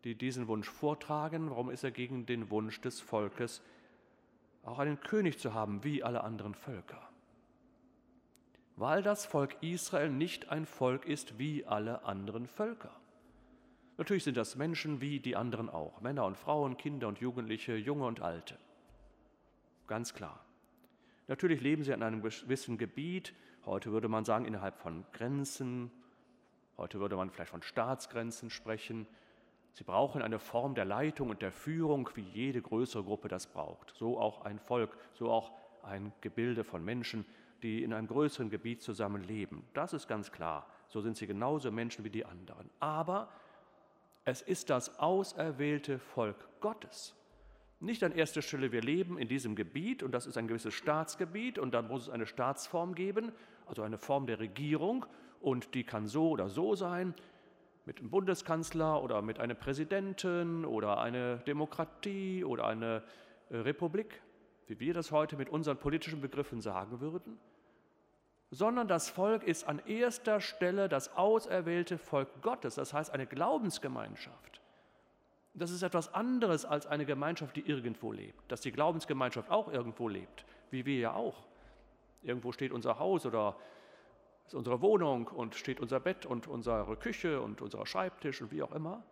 die 0.02 0.16
diesen 0.16 0.48
Wunsch 0.48 0.68
vortragen, 0.68 1.50
warum 1.50 1.70
ist 1.70 1.84
er 1.84 1.92
gegen 1.92 2.26
den 2.26 2.50
Wunsch 2.50 2.80
des 2.80 3.00
Volkes, 3.00 3.62
auch 4.64 4.78
einen 4.78 5.00
König 5.00 5.38
zu 5.38 5.54
haben 5.54 5.84
wie 5.84 6.02
alle 6.02 6.24
anderen 6.24 6.54
Völker? 6.54 7.08
Weil 8.76 9.02
das 9.02 9.24
Volk 9.26 9.56
Israel 9.60 10.10
nicht 10.10 10.50
ein 10.50 10.66
Volk 10.66 11.06
ist 11.06 11.38
wie 11.38 11.64
alle 11.64 12.04
anderen 12.04 12.48
Völker. 12.48 12.90
Natürlich 13.96 14.24
sind 14.24 14.36
das 14.36 14.56
Menschen 14.56 15.00
wie 15.00 15.20
die 15.20 15.36
anderen 15.36 15.70
auch, 15.70 16.00
Männer 16.00 16.24
und 16.24 16.36
Frauen, 16.36 16.76
Kinder 16.76 17.06
und 17.06 17.20
Jugendliche, 17.20 17.76
Junge 17.76 18.06
und 18.06 18.20
Alte. 18.20 18.58
Ganz 19.86 20.14
klar. 20.14 20.44
Natürlich 21.28 21.60
leben 21.60 21.84
sie 21.84 21.92
in 21.92 22.02
einem 22.02 22.20
gewissen 22.20 22.76
Gebiet, 22.76 23.34
heute 23.64 23.92
würde 23.92 24.08
man 24.08 24.24
sagen 24.24 24.46
innerhalb 24.46 24.76
von 24.78 25.04
Grenzen, 25.12 25.90
heute 26.76 26.98
würde 26.98 27.16
man 27.16 27.30
vielleicht 27.30 27.52
von 27.52 27.62
Staatsgrenzen 27.62 28.50
sprechen. 28.50 29.06
Sie 29.72 29.84
brauchen 29.84 30.22
eine 30.22 30.38
Form 30.38 30.74
der 30.74 30.84
Leitung 30.84 31.30
und 31.30 31.40
der 31.40 31.52
Führung, 31.52 32.08
wie 32.14 32.22
jede 32.22 32.60
größere 32.60 33.04
Gruppe 33.04 33.28
das 33.28 33.46
braucht. 33.46 33.94
So 33.96 34.18
auch 34.18 34.44
ein 34.44 34.58
Volk, 34.58 34.96
so 35.14 35.30
auch 35.30 35.52
ein 35.82 36.12
Gebilde 36.20 36.64
von 36.64 36.84
Menschen, 36.84 37.24
die 37.62 37.82
in 37.82 37.92
einem 37.92 38.08
größeren 38.08 38.50
Gebiet 38.50 38.82
zusammenleben. 38.82 39.64
Das 39.72 39.92
ist 39.92 40.08
ganz 40.08 40.30
klar. 40.32 40.66
So 40.88 41.00
sind 41.00 41.16
sie 41.16 41.26
genauso 41.26 41.70
Menschen 41.70 42.04
wie 42.04 42.10
die 42.10 42.24
anderen. 42.24 42.70
Aber 42.80 43.28
es 44.24 44.42
ist 44.42 44.70
das 44.70 44.98
auserwählte 44.98 45.98
Volk 45.98 46.48
Gottes. 46.60 47.14
Nicht 47.80 48.02
an 48.02 48.12
erster 48.12 48.40
Stelle, 48.40 48.72
wir 48.72 48.80
leben 48.80 49.18
in 49.18 49.28
diesem 49.28 49.56
Gebiet 49.56 50.02
und 50.02 50.12
das 50.12 50.26
ist 50.26 50.38
ein 50.38 50.48
gewisses 50.48 50.72
Staatsgebiet 50.72 51.58
und 51.58 51.74
dann 51.74 51.88
muss 51.88 52.02
es 52.02 52.08
eine 52.08 52.26
Staatsform 52.26 52.94
geben, 52.94 53.32
also 53.66 53.82
eine 53.82 53.98
Form 53.98 54.26
der 54.26 54.38
Regierung 54.38 55.04
und 55.40 55.74
die 55.74 55.84
kann 55.84 56.06
so 56.06 56.30
oder 56.30 56.48
so 56.48 56.74
sein, 56.74 57.14
mit 57.84 57.98
einem 57.98 58.10
Bundeskanzler 58.10 59.02
oder 59.02 59.20
mit 59.20 59.38
einem 59.38 59.58
Präsidenten 59.58 60.64
oder 60.64 61.00
eine 61.00 61.38
Demokratie 61.46 62.42
oder 62.42 62.66
eine 62.66 63.02
äh, 63.50 63.58
Republik, 63.58 64.22
wie 64.66 64.80
wir 64.80 64.94
das 64.94 65.12
heute 65.12 65.36
mit 65.36 65.50
unseren 65.50 65.76
politischen 65.76 66.22
Begriffen 66.22 66.62
sagen 66.62 67.00
würden, 67.00 67.38
sondern 68.50 68.88
das 68.88 69.08
Volk 69.08 69.42
ist 69.42 69.66
an 69.66 69.80
erster 69.86 70.40
Stelle 70.40 70.88
das 70.88 71.16
auserwählte 71.16 71.98
Volk 71.98 72.42
Gottes, 72.42 72.76
das 72.76 72.92
heißt 72.92 73.10
eine 73.10 73.26
Glaubensgemeinschaft. 73.26 74.60
Das 75.54 75.70
ist 75.70 75.82
etwas 75.82 76.12
anderes 76.12 76.64
als 76.64 76.86
eine 76.86 77.06
Gemeinschaft, 77.06 77.54
die 77.56 77.66
irgendwo 77.66 78.10
lebt. 78.10 78.50
Dass 78.50 78.60
die 78.60 78.72
Glaubensgemeinschaft 78.72 79.50
auch 79.50 79.68
irgendwo 79.68 80.08
lebt, 80.08 80.44
wie 80.70 80.84
wir 80.84 80.98
ja 80.98 81.14
auch. 81.14 81.46
Irgendwo 82.22 82.50
steht 82.50 82.72
unser 82.72 82.98
Haus 82.98 83.24
oder 83.24 83.56
ist 84.46 84.54
unsere 84.54 84.80
Wohnung 84.80 85.28
und 85.28 85.54
steht 85.54 85.80
unser 85.80 86.00
Bett 86.00 86.26
und 86.26 86.48
unsere 86.48 86.96
Küche 86.96 87.40
und 87.40 87.62
unser 87.62 87.86
Schreibtisch 87.86 88.42
und 88.42 88.50
wie 88.50 88.62
auch 88.62 88.72
immer. 88.72 89.04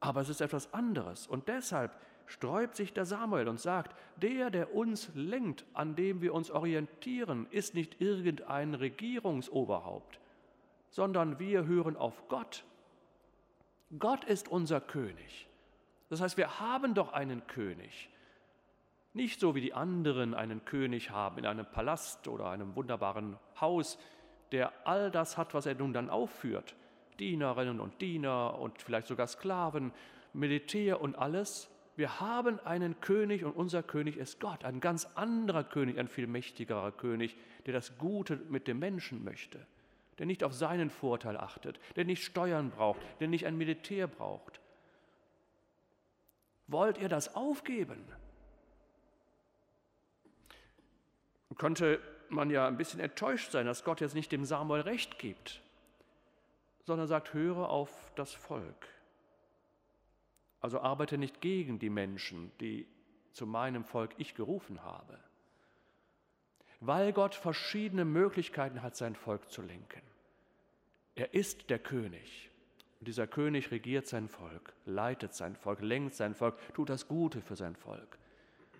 Aber 0.00 0.20
es 0.20 0.28
ist 0.28 0.40
etwas 0.40 0.74
anderes. 0.74 1.28
Und 1.28 1.46
deshalb 1.46 1.96
sträubt 2.26 2.76
sich 2.76 2.92
der 2.92 3.04
Samuel 3.04 3.48
und 3.48 3.60
sagt, 3.60 3.96
der, 4.16 4.50
der 4.50 4.74
uns 4.74 5.10
lenkt, 5.14 5.64
an 5.74 5.96
dem 5.96 6.20
wir 6.20 6.34
uns 6.34 6.50
orientieren, 6.50 7.46
ist 7.50 7.74
nicht 7.74 8.00
irgendein 8.00 8.74
Regierungsoberhaupt, 8.74 10.18
sondern 10.90 11.38
wir 11.38 11.66
hören 11.66 11.96
auf 11.96 12.28
Gott. 12.28 12.64
Gott 13.98 14.24
ist 14.24 14.48
unser 14.48 14.80
König. 14.80 15.48
Das 16.08 16.20
heißt, 16.20 16.36
wir 16.36 16.60
haben 16.60 16.94
doch 16.94 17.12
einen 17.12 17.46
König. 17.46 18.08
Nicht 19.14 19.40
so 19.40 19.54
wie 19.54 19.60
die 19.60 19.74
anderen 19.74 20.34
einen 20.34 20.64
König 20.64 21.10
haben 21.10 21.38
in 21.38 21.46
einem 21.46 21.66
Palast 21.66 22.28
oder 22.28 22.50
einem 22.50 22.74
wunderbaren 22.76 23.38
Haus, 23.60 23.98
der 24.52 24.72
all 24.86 25.10
das 25.10 25.36
hat, 25.36 25.54
was 25.54 25.66
er 25.66 25.74
nun 25.74 25.92
dann 25.92 26.08
aufführt. 26.08 26.74
Dienerinnen 27.18 27.80
und 27.80 28.00
Diener 28.00 28.58
und 28.58 28.80
vielleicht 28.80 29.06
sogar 29.06 29.26
Sklaven, 29.26 29.92
Militär 30.32 31.00
und 31.00 31.16
alles, 31.16 31.68
wir 31.96 32.20
haben 32.20 32.58
einen 32.60 33.00
König 33.00 33.44
und 33.44 33.52
unser 33.52 33.82
König 33.82 34.16
ist 34.16 34.40
Gott, 34.40 34.64
ein 34.64 34.80
ganz 34.80 35.06
anderer 35.14 35.64
König, 35.64 35.98
ein 35.98 36.08
viel 36.08 36.26
mächtigerer 36.26 36.92
König, 36.92 37.36
der 37.66 37.74
das 37.74 37.98
Gute 37.98 38.36
mit 38.48 38.66
dem 38.66 38.78
Menschen 38.78 39.24
möchte, 39.24 39.66
der 40.18 40.26
nicht 40.26 40.42
auf 40.42 40.54
seinen 40.54 40.90
Vorteil 40.90 41.36
achtet, 41.36 41.78
der 41.96 42.04
nicht 42.04 42.24
Steuern 42.24 42.70
braucht, 42.70 43.00
der 43.20 43.28
nicht 43.28 43.46
ein 43.46 43.58
Militär 43.58 44.06
braucht. 44.06 44.60
Wollt 46.66 46.98
ihr 46.98 47.08
das 47.08 47.34
aufgeben? 47.34 48.02
Könnte 51.58 52.00
man 52.30 52.48
ja 52.48 52.66
ein 52.66 52.78
bisschen 52.78 53.00
enttäuscht 53.00 53.52
sein, 53.52 53.66
dass 53.66 53.84
Gott 53.84 54.00
jetzt 54.00 54.14
nicht 54.14 54.32
dem 54.32 54.46
Samuel 54.46 54.80
recht 54.80 55.18
gibt, 55.18 55.60
sondern 56.84 57.06
sagt, 57.06 57.34
höre 57.34 57.68
auf 57.68 57.90
das 58.16 58.32
Volk. 58.32 58.88
Also 60.62 60.80
arbeite 60.80 61.18
nicht 61.18 61.40
gegen 61.40 61.78
die 61.78 61.90
Menschen, 61.90 62.52
die 62.60 62.86
zu 63.32 63.46
meinem 63.46 63.84
Volk 63.84 64.14
ich 64.16 64.34
gerufen 64.34 64.82
habe. 64.84 65.18
Weil 66.80 67.12
Gott 67.12 67.34
verschiedene 67.34 68.04
Möglichkeiten 68.04 68.80
hat, 68.80 68.96
sein 68.96 69.16
Volk 69.16 69.50
zu 69.50 69.60
lenken. 69.62 70.02
Er 71.14 71.34
ist 71.34 71.68
der 71.68 71.78
König. 71.78 72.50
Und 73.00 73.08
dieser 73.08 73.26
König 73.26 73.72
regiert 73.72 74.06
sein 74.06 74.28
Volk, 74.28 74.72
leitet 74.86 75.34
sein 75.34 75.56
Volk, 75.56 75.80
lenkt 75.80 76.14
sein 76.14 76.34
Volk, 76.34 76.56
tut 76.74 76.88
das 76.88 77.08
Gute 77.08 77.40
für 77.40 77.56
sein 77.56 77.74
Volk. 77.74 78.18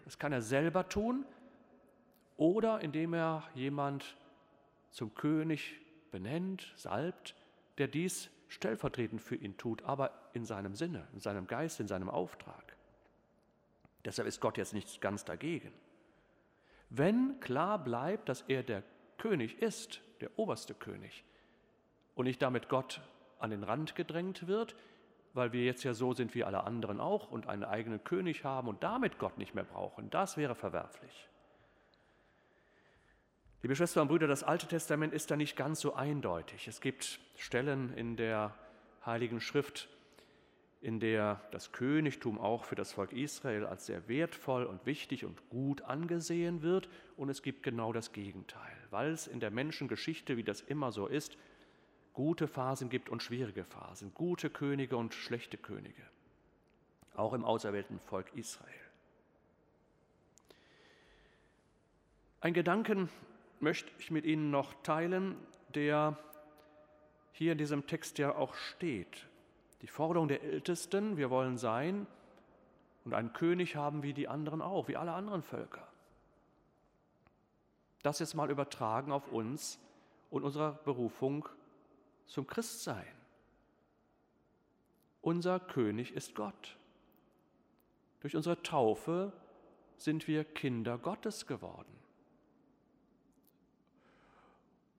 Das 0.05 0.18
kann 0.18 0.33
er 0.33 0.42
selber 0.42 0.88
tun 0.88 1.25
oder 2.37 2.81
indem 2.81 3.14
er 3.14 3.42
jemand 3.55 4.16
zum 4.90 5.14
König 5.14 5.81
benennt, 6.12 6.73
salbt, 6.77 7.35
der 7.79 7.88
dies 7.88 8.31
stellvertretend 8.49 9.21
für 9.21 9.37
ihn 9.37 9.57
tut, 9.57 9.83
aber 9.83 10.21
in 10.35 10.45
seinem 10.45 10.75
Sinne, 10.75 11.07
in 11.12 11.21
seinem 11.21 11.47
Geist, 11.47 11.81
in 11.81 11.88
seinem 11.88 12.09
Auftrag. 12.09 12.77
Deshalb 14.05 14.27
ist 14.29 14.40
Gott 14.40 14.59
jetzt 14.59 14.75
nicht 14.75 15.01
ganz 15.01 15.25
dagegen. 15.25 15.73
Wenn 16.90 17.40
klar 17.40 17.83
bleibt, 17.83 18.29
dass 18.29 18.42
er 18.42 18.62
der 18.62 18.83
König 19.18 19.62
ist, 19.62 20.01
der 20.21 20.38
oberste 20.38 20.75
König, 20.75 21.25
und 22.14 22.27
nicht 22.27 22.42
damit 22.42 22.68
Gott 22.68 23.01
an 23.38 23.51
den 23.51 23.62
Rand 23.62 23.95
gedrängt 23.95 24.47
wird, 24.47 24.77
weil 25.35 25.53
wir 25.53 25.64
jetzt 25.64 25.83
ja 25.85 25.95
so 25.95 26.12
sind 26.12 26.35
wie 26.35 26.45
alle 26.45 26.64
anderen 26.64 27.01
auch 27.01 27.31
und 27.31 27.49
einen 27.49 27.64
eigenen 27.64 28.05
König 28.05 28.45
haben 28.45 28.68
und 28.68 28.83
damit 28.83 29.18
Gott 29.18 29.38
nicht 29.38 29.55
mehr 29.55 29.64
brauchen, 29.64 30.11
das 30.11 30.37
wäre 30.37 30.55
verwerflich. 30.55 31.29
Liebe 33.62 33.77
Schwestern 33.77 34.03
und 34.03 34.09
Brüder, 34.09 34.27
das 34.27 34.42
Alte 34.42 34.66
Testament 34.66 35.14
ist 35.14 35.31
da 35.31 35.37
nicht 35.37 35.57
ganz 35.57 35.81
so 35.81 35.95
eindeutig. 35.95 36.66
Es 36.66 36.81
gibt 36.81 37.21
Stellen 37.37 37.95
in 37.95 38.16
der 38.16 38.55
Heiligen 39.07 39.40
Schrift, 39.40 39.88
in 40.83 40.99
der 40.99 41.40
das 41.53 41.71
Königtum 41.71 42.38
auch 42.38 42.64
für 42.64 42.75
das 42.75 42.92
Volk 42.92 43.12
Israel 43.12 43.64
als 43.64 43.87
sehr 43.87 44.09
wertvoll 44.09 44.64
und 44.64 44.85
wichtig 44.85 45.25
und 45.25 45.49
gut 45.49 45.83
angesehen 45.83 46.61
wird. 46.62 46.88
Und 47.16 47.29
es 47.29 47.42
gibt 47.42 47.62
genau 47.62 47.92
das 47.92 48.12
Gegenteil, 48.12 48.77
weil 48.90 49.12
es 49.12 49.29
in 49.29 49.38
der 49.38 49.53
Menschengeschichte, 49.53 50.37
wie 50.37 50.42
das 50.42 50.61
immer 50.61 50.90
so 50.90 51.07
ist, 51.07 51.38
gute 52.12 52.49
Phasen 52.49 52.90
gibt 52.90 53.11
und 53.11 53.23
schwierige 53.23 53.64
Phasen, 53.64 54.12
gute 54.12 54.51
Könige 54.51 54.97
und 54.97 55.14
schlechte 55.14 55.57
Könige, 55.57 56.03
auch 57.14 57.33
im 57.33 57.45
auserwählten 57.45 58.01
Volk 58.01 58.35
Israel. 58.35 58.68
Ein 62.40 62.55
Gedanken 62.55 63.09
möchte 63.61 63.88
ich 64.01 64.11
mit 64.11 64.25
Ihnen 64.25 64.51
noch 64.51 64.75
teilen, 64.83 65.37
der 65.77 66.18
hier 67.31 67.53
in 67.53 67.59
diesem 67.59 67.87
Text 67.87 68.18
ja 68.18 68.35
auch 68.35 68.57
steht. 68.57 69.29
Die 69.83 69.88
Forderung 69.88 70.29
der 70.29 70.42
Ältesten, 70.42 71.16
wir 71.16 71.29
wollen 71.29 71.59
sein 71.59 72.07
und 73.05 73.14
einen 73.14 73.33
König 73.33 73.77
haben 73.77 74.03
wie 74.03 74.14
die 74.14 74.29
anderen 74.29 74.62
auch, 74.62 74.88
wie 74.88 74.97
alle 74.97 75.12
anderen 75.12 75.42
Völker. 75.42 75.87
Das 78.03 78.21
jetzt 78.21 78.35
mal 78.35 78.51
übertragen 78.51 79.12
auf 79.12 79.31
uns 79.31 79.81
und 80.31 80.45
unsere 80.45 80.79
Berufung 80.85 81.49
zum 82.27 82.47
Christsein. 82.47 83.07
Unser 85.21 85.61
König 85.61 86.12
ist 86.12 86.35
Gott. 86.35 86.77
Durch 88.21 88.35
unsere 88.37 88.62
Taufe 88.62 89.33
sind 89.97 90.27
wir 90.27 90.45
Kinder 90.45 90.99
Gottes 90.99 91.47
geworden. 91.47 91.92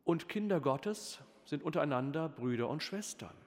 Und 0.05 0.27
Kinder 0.27 0.59
Gottes 0.59 1.19
sind 1.45 1.63
untereinander 1.63 2.29
Brüder 2.29 2.69
und 2.69 2.83
Schwestern. 2.83 3.42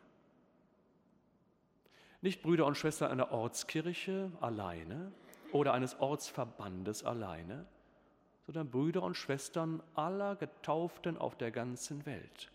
Nicht 2.26 2.42
Brüder 2.42 2.66
und 2.66 2.76
Schwestern 2.76 3.12
einer 3.12 3.30
Ortskirche 3.30 4.32
alleine 4.40 5.12
oder 5.52 5.72
eines 5.74 6.00
Ortsverbandes 6.00 7.04
alleine, 7.04 7.66
sondern 8.46 8.68
Brüder 8.68 9.04
und 9.04 9.14
Schwestern 9.14 9.80
aller 9.94 10.34
Getauften 10.34 11.18
auf 11.18 11.38
der 11.38 11.52
ganzen 11.52 12.04
Welt. 12.04 12.50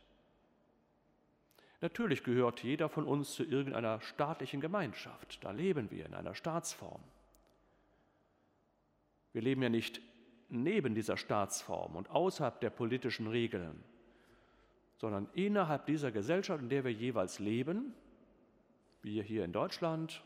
Natürlich 1.80 2.26
gehört 2.26 2.64
jeder 2.64 2.90
von 2.90 3.06
uns 3.06 3.32
zu 3.32 3.46
irgendeiner 3.46 4.02
staatlichen 4.02 4.60
Gemeinschaft. 4.60 5.42
Da 5.42 5.52
leben 5.52 5.90
wir 5.90 6.06
in 6.06 6.16
einer 6.16 6.36
Staatsform. 6.36 7.02
Wir 9.32 9.42
leben 9.42 9.64
ja 9.64 9.70
nicht 9.70 10.02
neben 10.50 10.96
dieser 10.96 11.16
Staatsform 11.16 11.96
und 11.96 12.10
außerhalb 12.10 12.60
der 12.60 12.72
politischen 12.72 13.28
Regeln, 13.28 13.82
sondern 14.98 15.30
innerhalb 15.34 15.86
dieser 15.86 16.12
Gesellschaft, 16.12 16.62
in 16.62 16.68
der 16.68 16.84
wir 16.84 16.92
jeweils 16.92 17.40
leben, 17.40 17.94
wir 19.04 19.24
hier 19.24 19.46
in 19.46 19.52
Deutschland, 19.52 20.24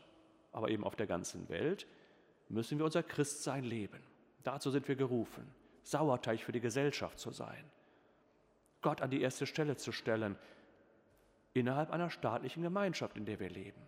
aber 0.52 0.70
eben 0.70 0.84
auf 0.84 0.96
der 0.96 1.06
ganzen 1.06 1.48
Welt, 1.48 1.86
müssen 2.48 2.78
wir 2.78 2.84
unser 2.84 3.02
Christsein 3.02 3.64
leben. 3.64 4.00
Dazu 4.42 4.70
sind 4.70 4.86
wir 4.88 4.96
gerufen, 4.96 5.46
Sauerteig 5.82 6.40
für 6.40 6.52
die 6.52 6.60
Gesellschaft 6.60 7.18
zu 7.18 7.30
sein, 7.30 7.64
Gott 8.82 9.02
an 9.02 9.10
die 9.10 9.20
erste 9.20 9.46
Stelle 9.46 9.76
zu 9.76 9.92
stellen, 9.92 10.36
innerhalb 11.54 11.90
einer 11.90 12.10
staatlichen 12.10 12.62
Gemeinschaft, 12.62 13.16
in 13.16 13.24
der 13.24 13.40
wir 13.40 13.50
leben. 13.50 13.80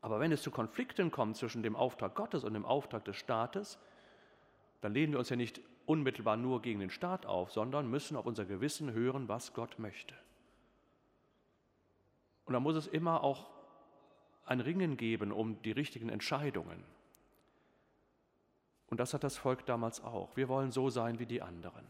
Aber 0.00 0.20
wenn 0.20 0.32
es 0.32 0.42
zu 0.42 0.50
Konflikten 0.50 1.10
kommt 1.10 1.36
zwischen 1.36 1.62
dem 1.62 1.76
Auftrag 1.76 2.14
Gottes 2.14 2.44
und 2.44 2.54
dem 2.54 2.64
Auftrag 2.64 3.04
des 3.04 3.16
Staates, 3.16 3.78
dann 4.80 4.94
lehnen 4.94 5.12
wir 5.12 5.18
uns 5.18 5.28
ja 5.28 5.36
nicht 5.36 5.60
unmittelbar 5.86 6.36
nur 6.36 6.62
gegen 6.62 6.80
den 6.80 6.90
Staat 6.90 7.26
auf, 7.26 7.50
sondern 7.50 7.90
müssen 7.90 8.16
auf 8.16 8.26
unser 8.26 8.44
Gewissen 8.44 8.92
hören, 8.92 9.28
was 9.28 9.54
Gott 9.54 9.78
möchte. 9.78 10.14
Und 12.48 12.54
da 12.54 12.60
muss 12.60 12.76
es 12.76 12.86
immer 12.86 13.22
auch 13.22 13.50
ein 14.46 14.60
Ringen 14.60 14.96
geben 14.96 15.32
um 15.32 15.60
die 15.62 15.72
richtigen 15.72 16.08
Entscheidungen. 16.08 16.82
Und 18.86 18.98
das 18.98 19.12
hat 19.12 19.22
das 19.22 19.36
Volk 19.36 19.66
damals 19.66 20.02
auch. 20.02 20.34
Wir 20.34 20.48
wollen 20.48 20.72
so 20.72 20.88
sein 20.88 21.18
wie 21.18 21.26
die 21.26 21.42
anderen. 21.42 21.86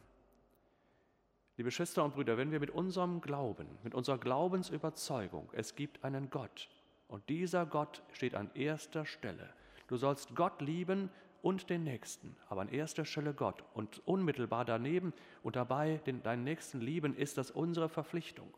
Liebe 1.57 1.71
Schwestern 1.71 2.07
und 2.07 2.15
Brüder, 2.15 2.37
wenn 2.37 2.51
wir 2.51 2.59
mit 2.59 2.71
unserem 2.71 3.21
Glauben, 3.21 3.69
mit 3.85 3.95
unserer 3.95 4.19
Glaubensüberzeugung, 4.19 5.49
es 5.53 5.77
gibt 5.77 6.03
einen 6.03 6.29
Gott 6.29 6.69
und 7.07 7.29
dieser 7.29 7.65
Gott 7.65 8.03
steht 8.13 8.35
an 8.35 8.51
erster 8.55 9.07
Stelle. 9.07 9.49
Du 9.87 9.97
sollst 9.97 10.35
Gott 10.35 10.61
lieben 10.61 11.09
und 11.41 11.71
den 11.71 11.85
Nächsten, 11.85 12.37
aber 12.49 12.63
an 12.63 12.69
erster 12.69 13.05
Stelle 13.05 13.33
Gott. 13.33 13.63
Und 13.75 14.07
unmittelbar 14.09 14.65
daneben 14.65 15.13
und 15.45 15.55
dabei 15.55 16.01
den, 16.05 16.23
deinen 16.25 16.43
Nächsten 16.43 16.81
lieben, 16.81 17.17
ist 17.17 17.39
das 17.39 17.53
unsere 17.53 17.89
Verpflichtung. 17.89 18.53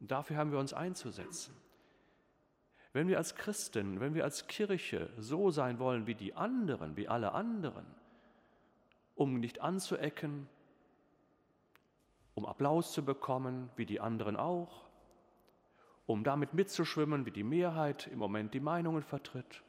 Und 0.00 0.10
dafür 0.10 0.36
haben 0.36 0.52
wir 0.52 0.58
uns 0.58 0.72
einzusetzen. 0.72 1.54
Wenn 2.92 3.08
wir 3.08 3.18
als 3.18 3.34
Christen, 3.34 4.00
wenn 4.00 4.14
wir 4.14 4.24
als 4.24 4.46
Kirche 4.46 5.10
so 5.18 5.50
sein 5.50 5.78
wollen 5.78 6.06
wie 6.06 6.14
die 6.14 6.34
anderen, 6.34 6.96
wie 6.96 7.08
alle 7.08 7.32
anderen, 7.32 7.86
um 9.14 9.40
nicht 9.40 9.60
anzuecken, 9.60 10.48
um 12.34 12.46
Applaus 12.46 12.92
zu 12.92 13.04
bekommen, 13.04 13.70
wie 13.76 13.86
die 13.86 14.00
anderen 14.00 14.36
auch, 14.36 14.88
um 16.06 16.24
damit 16.24 16.54
mitzuschwimmen, 16.54 17.26
wie 17.26 17.30
die 17.30 17.44
Mehrheit 17.44 18.06
im 18.06 18.18
Moment 18.18 18.54
die 18.54 18.60
Meinungen 18.60 19.02
vertritt, 19.02 19.62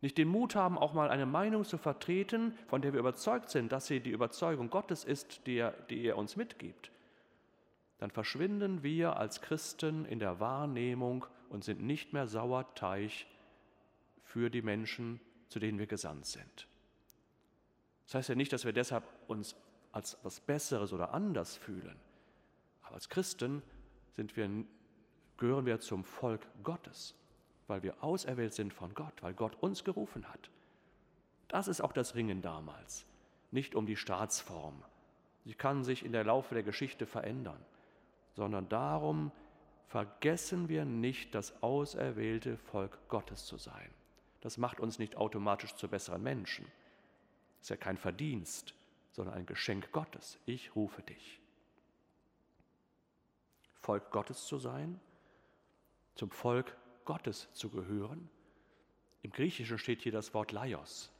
nicht 0.00 0.18
den 0.18 0.28
Mut 0.28 0.54
haben, 0.54 0.78
auch 0.78 0.92
mal 0.92 1.10
eine 1.10 1.26
Meinung 1.26 1.64
zu 1.64 1.76
vertreten, 1.76 2.52
von 2.68 2.82
der 2.82 2.92
wir 2.92 3.00
überzeugt 3.00 3.50
sind, 3.50 3.72
dass 3.72 3.86
sie 3.86 4.00
die 4.00 4.10
Überzeugung 4.10 4.70
Gottes 4.70 5.04
ist, 5.04 5.46
die 5.46 5.56
er, 5.56 5.72
die 5.90 6.04
er 6.04 6.16
uns 6.16 6.36
mitgibt, 6.36 6.92
dann 7.98 8.10
verschwinden 8.10 8.82
wir 8.82 9.16
als 9.16 9.40
Christen 9.40 10.04
in 10.04 10.18
der 10.18 10.40
Wahrnehmung 10.40 11.26
und 11.48 11.64
sind 11.64 11.82
nicht 11.82 12.12
mehr 12.12 12.26
Sauerteig 12.26 13.26
für 14.22 14.50
die 14.50 14.62
Menschen, 14.62 15.20
zu 15.48 15.58
denen 15.58 15.78
wir 15.78 15.86
gesandt 15.86 16.26
sind. 16.26 16.68
Das 18.06 18.14
heißt 18.14 18.28
ja 18.28 18.34
nicht, 18.34 18.52
dass 18.52 18.64
wir 18.64 18.72
deshalb 18.72 19.04
uns 19.26 19.56
als 19.92 20.18
was 20.22 20.40
Besseres 20.40 20.92
oder 20.92 21.12
anders 21.12 21.56
fühlen. 21.56 21.96
Aber 22.82 22.94
als 22.94 23.08
Christen 23.08 23.62
sind 24.16 24.36
wir, 24.36 24.48
gehören 25.36 25.66
wir 25.66 25.80
zum 25.80 26.04
Volk 26.04 26.46
Gottes 26.62 27.14
weil 27.68 27.82
wir 27.82 28.02
auserwählt 28.02 28.54
sind 28.54 28.74
von 28.74 28.92
Gott, 28.94 29.22
weil 29.22 29.34
Gott 29.34 29.54
uns 29.60 29.84
gerufen 29.84 30.28
hat. 30.28 30.50
Das 31.46 31.68
ist 31.68 31.80
auch 31.80 31.92
das 31.92 32.14
Ringen 32.14 32.42
damals, 32.42 33.06
nicht 33.50 33.74
um 33.74 33.86
die 33.86 33.96
Staatsform. 33.96 34.82
Sie 35.44 35.54
kann 35.54 35.84
sich 35.84 36.04
in 36.04 36.12
der 36.12 36.24
Laufe 36.24 36.54
der 36.54 36.64
Geschichte 36.64 37.06
verändern, 37.06 37.64
sondern 38.38 38.68
darum, 38.68 39.32
vergessen 39.88 40.68
wir 40.68 40.84
nicht, 40.84 41.34
das 41.34 41.60
auserwählte 41.60 42.56
Volk 42.56 42.96
Gottes 43.08 43.46
zu 43.46 43.58
sein. 43.58 43.90
Das 44.42 44.58
macht 44.58 44.78
uns 44.78 45.00
nicht 45.00 45.16
automatisch 45.16 45.74
zu 45.74 45.88
besseren 45.88 46.22
Menschen. 46.22 46.64
Das 47.56 47.62
ist 47.62 47.70
ja 47.70 47.76
kein 47.76 47.96
Verdienst, 47.96 48.74
sondern 49.10 49.34
ein 49.34 49.44
Geschenk 49.44 49.90
Gottes. 49.90 50.38
Ich 50.46 50.76
rufe 50.76 51.02
dich. 51.02 51.40
Volk 53.80 54.12
Gottes 54.12 54.46
zu 54.46 54.58
sein, 54.58 55.00
zum 56.14 56.30
Volk 56.30 56.76
Gottes 57.04 57.52
zu 57.54 57.70
gehören. 57.70 58.30
Im 59.22 59.32
Griechischen 59.32 59.78
steht 59.78 60.02
hier 60.02 60.12
das 60.12 60.32
Wort 60.32 60.52
Laios, 60.52 61.10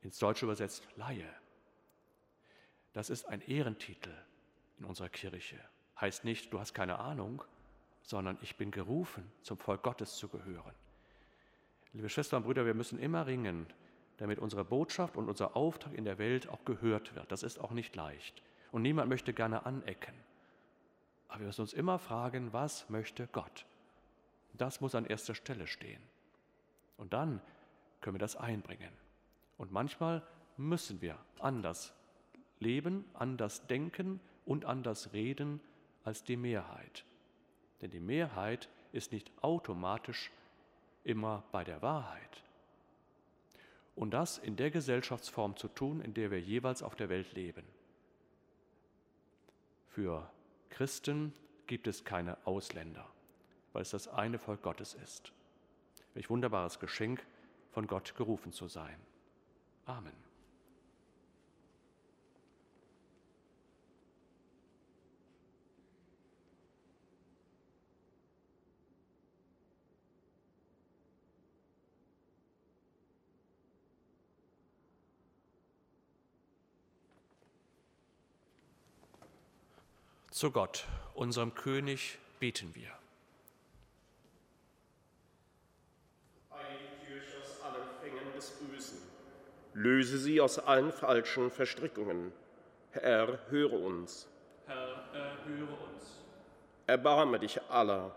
ins 0.00 0.18
Deutsche 0.18 0.46
übersetzt 0.46 0.88
Laie. 0.96 1.28
Das 2.94 3.10
ist 3.10 3.26
ein 3.26 3.42
Ehrentitel 3.42 4.14
in 4.78 4.86
unserer 4.86 5.10
Kirche. 5.10 5.60
Heißt 6.02 6.24
nicht, 6.24 6.52
du 6.52 6.58
hast 6.58 6.74
keine 6.74 6.98
Ahnung, 6.98 7.44
sondern 8.02 8.36
ich 8.42 8.56
bin 8.56 8.72
gerufen, 8.72 9.22
zum 9.42 9.56
Volk 9.56 9.84
Gottes 9.84 10.16
zu 10.16 10.26
gehören. 10.26 10.74
Liebe 11.92 12.08
Schwestern 12.08 12.38
und 12.38 12.42
Brüder, 12.42 12.66
wir 12.66 12.74
müssen 12.74 12.98
immer 12.98 13.28
ringen, 13.28 13.68
damit 14.16 14.40
unsere 14.40 14.64
Botschaft 14.64 15.16
und 15.16 15.28
unser 15.28 15.56
Auftrag 15.56 15.94
in 15.94 16.04
der 16.04 16.18
Welt 16.18 16.48
auch 16.48 16.64
gehört 16.64 17.14
wird. 17.14 17.30
Das 17.30 17.44
ist 17.44 17.60
auch 17.60 17.70
nicht 17.70 17.94
leicht. 17.94 18.42
Und 18.72 18.82
niemand 18.82 19.10
möchte 19.10 19.32
gerne 19.32 19.64
anecken. 19.64 20.14
Aber 21.28 21.38
wir 21.38 21.46
müssen 21.46 21.60
uns 21.60 21.72
immer 21.72 22.00
fragen, 22.00 22.52
was 22.52 22.90
möchte 22.90 23.28
Gott? 23.28 23.64
Das 24.54 24.80
muss 24.80 24.96
an 24.96 25.06
erster 25.06 25.36
Stelle 25.36 25.68
stehen. 25.68 26.02
Und 26.96 27.12
dann 27.12 27.40
können 28.00 28.16
wir 28.16 28.18
das 28.18 28.34
einbringen. 28.34 28.92
Und 29.56 29.70
manchmal 29.70 30.26
müssen 30.56 31.00
wir 31.00 31.16
anders 31.38 31.94
leben, 32.58 33.04
anders 33.14 33.68
denken 33.68 34.18
und 34.44 34.64
anders 34.64 35.12
reden 35.12 35.60
als 36.04 36.24
die 36.24 36.36
Mehrheit. 36.36 37.04
Denn 37.80 37.90
die 37.90 38.00
Mehrheit 38.00 38.68
ist 38.92 39.12
nicht 39.12 39.30
automatisch 39.42 40.30
immer 41.04 41.42
bei 41.52 41.64
der 41.64 41.82
Wahrheit. 41.82 42.42
Und 43.94 44.12
das 44.12 44.38
in 44.38 44.56
der 44.56 44.70
Gesellschaftsform 44.70 45.56
zu 45.56 45.68
tun, 45.68 46.00
in 46.00 46.14
der 46.14 46.30
wir 46.30 46.40
jeweils 46.40 46.82
auf 46.82 46.94
der 46.94 47.08
Welt 47.08 47.32
leben. 47.34 47.64
Für 49.88 50.30
Christen 50.70 51.34
gibt 51.66 51.86
es 51.86 52.04
keine 52.04 52.38
Ausländer 52.46 53.06
weil 53.72 53.82
es 53.82 53.90
das 53.90 54.08
eine 54.08 54.38
Volk 54.38 54.62
Gottes 54.62 54.94
ist. 54.94 55.32
Welch 56.14 56.30
wunderbares 56.30 56.78
Geschenk, 56.78 57.24
von 57.70 57.86
Gott 57.86 58.14
gerufen 58.16 58.52
zu 58.52 58.68
sein. 58.68 58.96
Amen. 59.86 60.21
Zu 80.32 80.50
Gott, 80.50 80.86
unserem 81.12 81.54
König, 81.54 82.18
beten 82.40 82.74
wir. 82.74 82.88
Löse 89.74 90.16
sie 90.16 90.40
aus 90.40 90.58
allen 90.58 90.90
falschen 90.90 91.50
Verstrickungen. 91.50 92.32
Herr, 92.92 93.40
höre 93.50 93.74
uns. 93.74 94.26
Herr, 94.66 95.04
erhöre 95.12 95.76
uns. 95.92 96.24
Erbarme 96.86 97.38
dich 97.38 97.60
aller, 97.68 98.16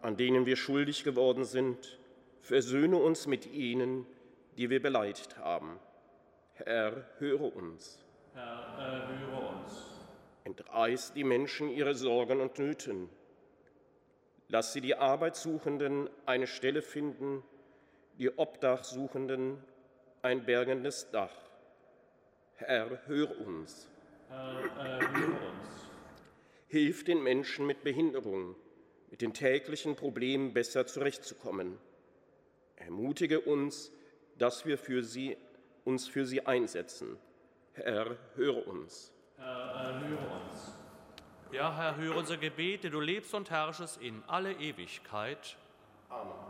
an 0.00 0.16
denen 0.16 0.46
wir 0.46 0.56
schuldig 0.56 1.04
geworden 1.04 1.44
sind. 1.44 1.96
Versöhne 2.40 2.96
uns 2.96 3.28
mit 3.28 3.46
ihnen, 3.46 4.04
die 4.56 4.68
wir 4.68 4.82
beleidigt 4.82 5.38
haben. 5.38 5.78
Herr, 6.54 7.06
höre 7.18 7.54
uns. 7.54 8.00
Herr, 8.34 8.42
erhöre 8.78 9.26
uns. 9.26 9.31
Entreiß 10.44 11.12
die 11.12 11.24
Menschen 11.24 11.70
ihre 11.70 11.94
Sorgen 11.94 12.40
und 12.40 12.58
Nöten. 12.58 13.08
Lass 14.48 14.72
sie 14.72 14.80
die 14.80 14.96
Arbeitssuchenden 14.96 16.10
eine 16.26 16.46
Stelle 16.46 16.82
finden, 16.82 17.42
die 18.18 18.36
Obdachsuchenden 18.36 19.62
ein 20.20 20.44
bergendes 20.44 21.10
Dach. 21.10 21.34
Herr, 22.56 23.00
hör 23.06 23.40
uns. 23.40 23.88
Herr, 24.28 24.60
erhöre 24.78 25.32
uns. 25.32 25.90
Hilf 26.68 27.04
den 27.04 27.22
Menschen 27.22 27.66
mit 27.66 27.82
Behinderung, 27.82 28.56
mit 29.10 29.20
den 29.20 29.34
täglichen 29.34 29.96
Problemen 29.96 30.52
besser 30.52 30.86
zurechtzukommen. 30.86 31.78
Ermutige 32.76 33.40
uns, 33.40 33.92
dass 34.38 34.66
wir 34.66 34.78
für 34.78 35.02
sie 35.02 35.36
uns 35.84 36.08
für 36.08 36.26
sie 36.26 36.46
einsetzen. 36.46 37.18
Herr, 37.72 38.16
höre 38.34 38.66
uns. 38.66 39.11
Herr, 39.42 39.86
erhöre 39.86 40.26
uns. 40.26 40.74
Ja, 41.50 41.74
Herr, 41.76 41.96
höre 41.96 42.16
unser 42.16 42.36
Gebet, 42.36 42.84
du 42.84 43.00
lebst 43.00 43.34
und 43.34 43.50
herrschest 43.50 44.00
in 44.00 44.22
alle 44.26 44.52
Ewigkeit. 44.52 45.56
Amen. 46.08 46.41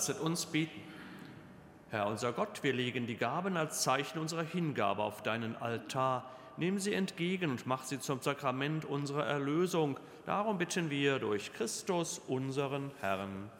Lasset 0.00 0.20
uns 0.20 0.46
beten. 0.46 0.80
Herr 1.90 2.06
unser 2.06 2.32
Gott, 2.32 2.62
wir 2.62 2.72
legen 2.72 3.06
die 3.06 3.16
Gaben 3.16 3.58
als 3.58 3.82
Zeichen 3.82 4.18
unserer 4.18 4.44
Hingabe 4.44 5.02
auf 5.02 5.22
deinen 5.22 5.56
Altar. 5.56 6.24
Nimm 6.56 6.78
sie 6.78 6.94
entgegen 6.94 7.50
und 7.50 7.66
mach 7.66 7.84
sie 7.84 8.00
zum 8.00 8.22
Sakrament 8.22 8.86
unserer 8.86 9.26
Erlösung. 9.26 10.00
Darum 10.24 10.56
bitten 10.56 10.88
wir 10.88 11.18
durch 11.18 11.52
Christus, 11.52 12.18
unseren 12.28 12.92
Herrn. 13.00 13.50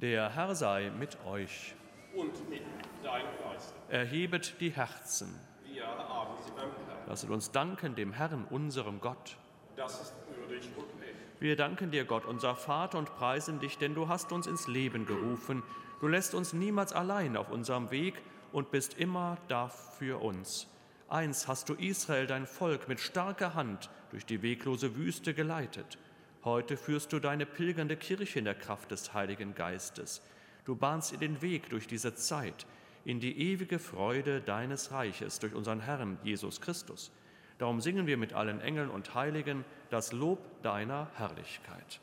Der 0.00 0.30
Herr 0.30 0.54
sei 0.54 0.92
mit 0.96 1.18
euch. 1.26 1.74
Und 2.14 2.48
mit 2.48 2.62
deinem 3.02 3.26
Geist. 3.42 3.74
Erhebet 3.88 4.54
die 4.60 4.70
Herzen. 4.70 5.34
Wir 5.64 5.84
haben. 5.84 6.33
Lasset 7.06 7.30
uns 7.30 7.50
danken 7.50 7.94
dem 7.94 8.12
Herrn, 8.12 8.46
unserem 8.50 9.00
Gott. 9.00 9.36
Das 9.76 10.00
ist 10.00 10.14
würdig 10.36 10.70
und 10.76 10.84
recht. 11.02 11.14
Wir 11.40 11.56
danken 11.56 11.90
dir, 11.90 12.04
Gott, 12.04 12.24
unser 12.24 12.54
Vater, 12.54 12.98
und 12.98 13.14
preisen 13.14 13.60
dich, 13.60 13.76
denn 13.76 13.94
du 13.94 14.08
hast 14.08 14.32
uns 14.32 14.46
ins 14.46 14.68
Leben 14.68 15.04
gerufen. 15.04 15.62
Du 16.00 16.08
lässt 16.08 16.34
uns 16.34 16.52
niemals 16.52 16.92
allein 16.92 17.36
auf 17.36 17.50
unserem 17.50 17.90
Weg 17.90 18.14
und 18.52 18.70
bist 18.70 18.98
immer 18.98 19.36
da 19.48 19.68
für 19.68 20.22
uns. 20.22 20.66
Eins 21.08 21.46
hast 21.46 21.68
du 21.68 21.74
Israel, 21.74 22.26
dein 22.26 22.46
Volk, 22.46 22.88
mit 22.88 23.00
starker 23.00 23.54
Hand 23.54 23.90
durch 24.10 24.24
die 24.24 24.42
weglose 24.42 24.96
Wüste 24.96 25.34
geleitet. 25.34 25.98
Heute 26.44 26.76
führst 26.76 27.12
du 27.12 27.20
deine 27.20 27.46
pilgernde 27.46 27.96
Kirche 27.96 28.38
in 28.38 28.44
der 28.44 28.54
Kraft 28.54 28.90
des 28.90 29.12
Heiligen 29.12 29.54
Geistes. 29.54 30.22
Du 30.64 30.76
bahnst 30.76 31.12
ihr 31.12 31.18
den 31.18 31.42
Weg 31.42 31.68
durch 31.68 31.86
diese 31.86 32.14
Zeit 32.14 32.66
in 33.04 33.20
die 33.20 33.52
ewige 33.52 33.78
Freude 33.78 34.40
deines 34.40 34.92
Reiches 34.92 35.38
durch 35.38 35.54
unseren 35.54 35.80
Herrn 35.80 36.18
Jesus 36.22 36.60
Christus. 36.60 37.10
Darum 37.58 37.80
singen 37.80 38.06
wir 38.06 38.16
mit 38.16 38.32
allen 38.32 38.60
Engeln 38.60 38.90
und 38.90 39.14
Heiligen 39.14 39.64
das 39.90 40.12
Lob 40.12 40.38
deiner 40.62 41.10
Herrlichkeit. 41.14 42.00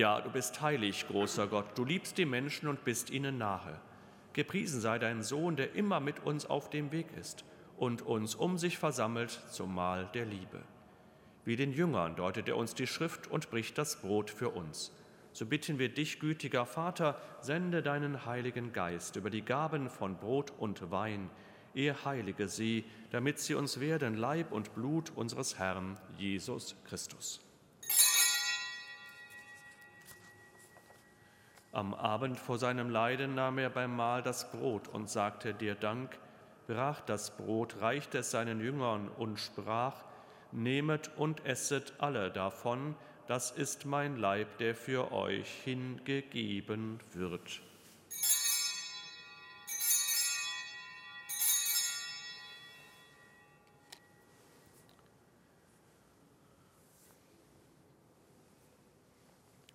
Ja, 0.00 0.18
du 0.18 0.30
bist 0.30 0.62
heilig, 0.62 1.06
großer 1.08 1.46
Gott, 1.46 1.76
du 1.76 1.84
liebst 1.84 2.16
die 2.16 2.24
Menschen 2.24 2.68
und 2.68 2.86
bist 2.86 3.10
ihnen 3.10 3.36
nahe. 3.36 3.78
Gepriesen 4.32 4.80
sei 4.80 4.98
dein 4.98 5.22
Sohn, 5.22 5.56
der 5.56 5.74
immer 5.74 6.00
mit 6.00 6.20
uns 6.20 6.46
auf 6.46 6.70
dem 6.70 6.90
Weg 6.90 7.08
ist 7.20 7.44
und 7.76 8.00
uns 8.00 8.34
um 8.34 8.56
sich 8.56 8.78
versammelt 8.78 9.30
zum 9.50 9.74
Mahl 9.74 10.08
der 10.14 10.24
Liebe. 10.24 10.62
Wie 11.44 11.54
den 11.54 11.70
Jüngern 11.70 12.16
deutet 12.16 12.48
er 12.48 12.56
uns 12.56 12.74
die 12.74 12.86
Schrift 12.86 13.26
und 13.30 13.50
bricht 13.50 13.76
das 13.76 14.00
Brot 14.00 14.30
für 14.30 14.48
uns. 14.48 14.90
So 15.34 15.44
bitten 15.44 15.78
wir 15.78 15.90
dich, 15.90 16.18
gütiger 16.18 16.64
Vater, 16.64 17.20
sende 17.42 17.82
deinen 17.82 18.24
Heiligen 18.24 18.72
Geist 18.72 19.16
über 19.16 19.28
die 19.28 19.42
Gaben 19.42 19.90
von 19.90 20.16
Brot 20.16 20.50
und 20.56 20.90
Wein. 20.90 21.28
Er 21.74 22.06
heilige 22.06 22.48
sie, 22.48 22.86
damit 23.10 23.38
sie 23.38 23.54
uns 23.54 23.80
werden 23.80 24.16
Leib 24.16 24.50
und 24.50 24.72
Blut 24.72 25.12
unseres 25.14 25.58
Herrn 25.58 26.00
Jesus 26.16 26.74
Christus. 26.86 27.49
Am 31.72 31.94
Abend 31.94 32.38
vor 32.38 32.58
seinem 32.58 32.90
Leiden 32.90 33.36
nahm 33.36 33.58
er 33.58 33.70
beim 33.70 33.94
Mahl 33.94 34.22
das 34.22 34.50
Brot 34.50 34.88
und 34.88 35.08
sagte 35.08 35.54
dir 35.54 35.76
Dank, 35.76 36.18
brach 36.66 37.00
das 37.00 37.36
Brot, 37.36 37.80
reichte 37.80 38.18
es 38.18 38.32
seinen 38.32 38.60
Jüngern 38.60 39.08
und 39.08 39.38
sprach, 39.38 40.04
Nehmet 40.52 41.12
und 41.16 41.46
esset 41.46 41.92
alle 41.98 42.32
davon, 42.32 42.96
das 43.28 43.52
ist 43.52 43.86
mein 43.86 44.16
Leib, 44.16 44.58
der 44.58 44.74
für 44.74 45.12
euch 45.12 45.48
hingegeben 45.62 46.98
wird. 47.12 47.60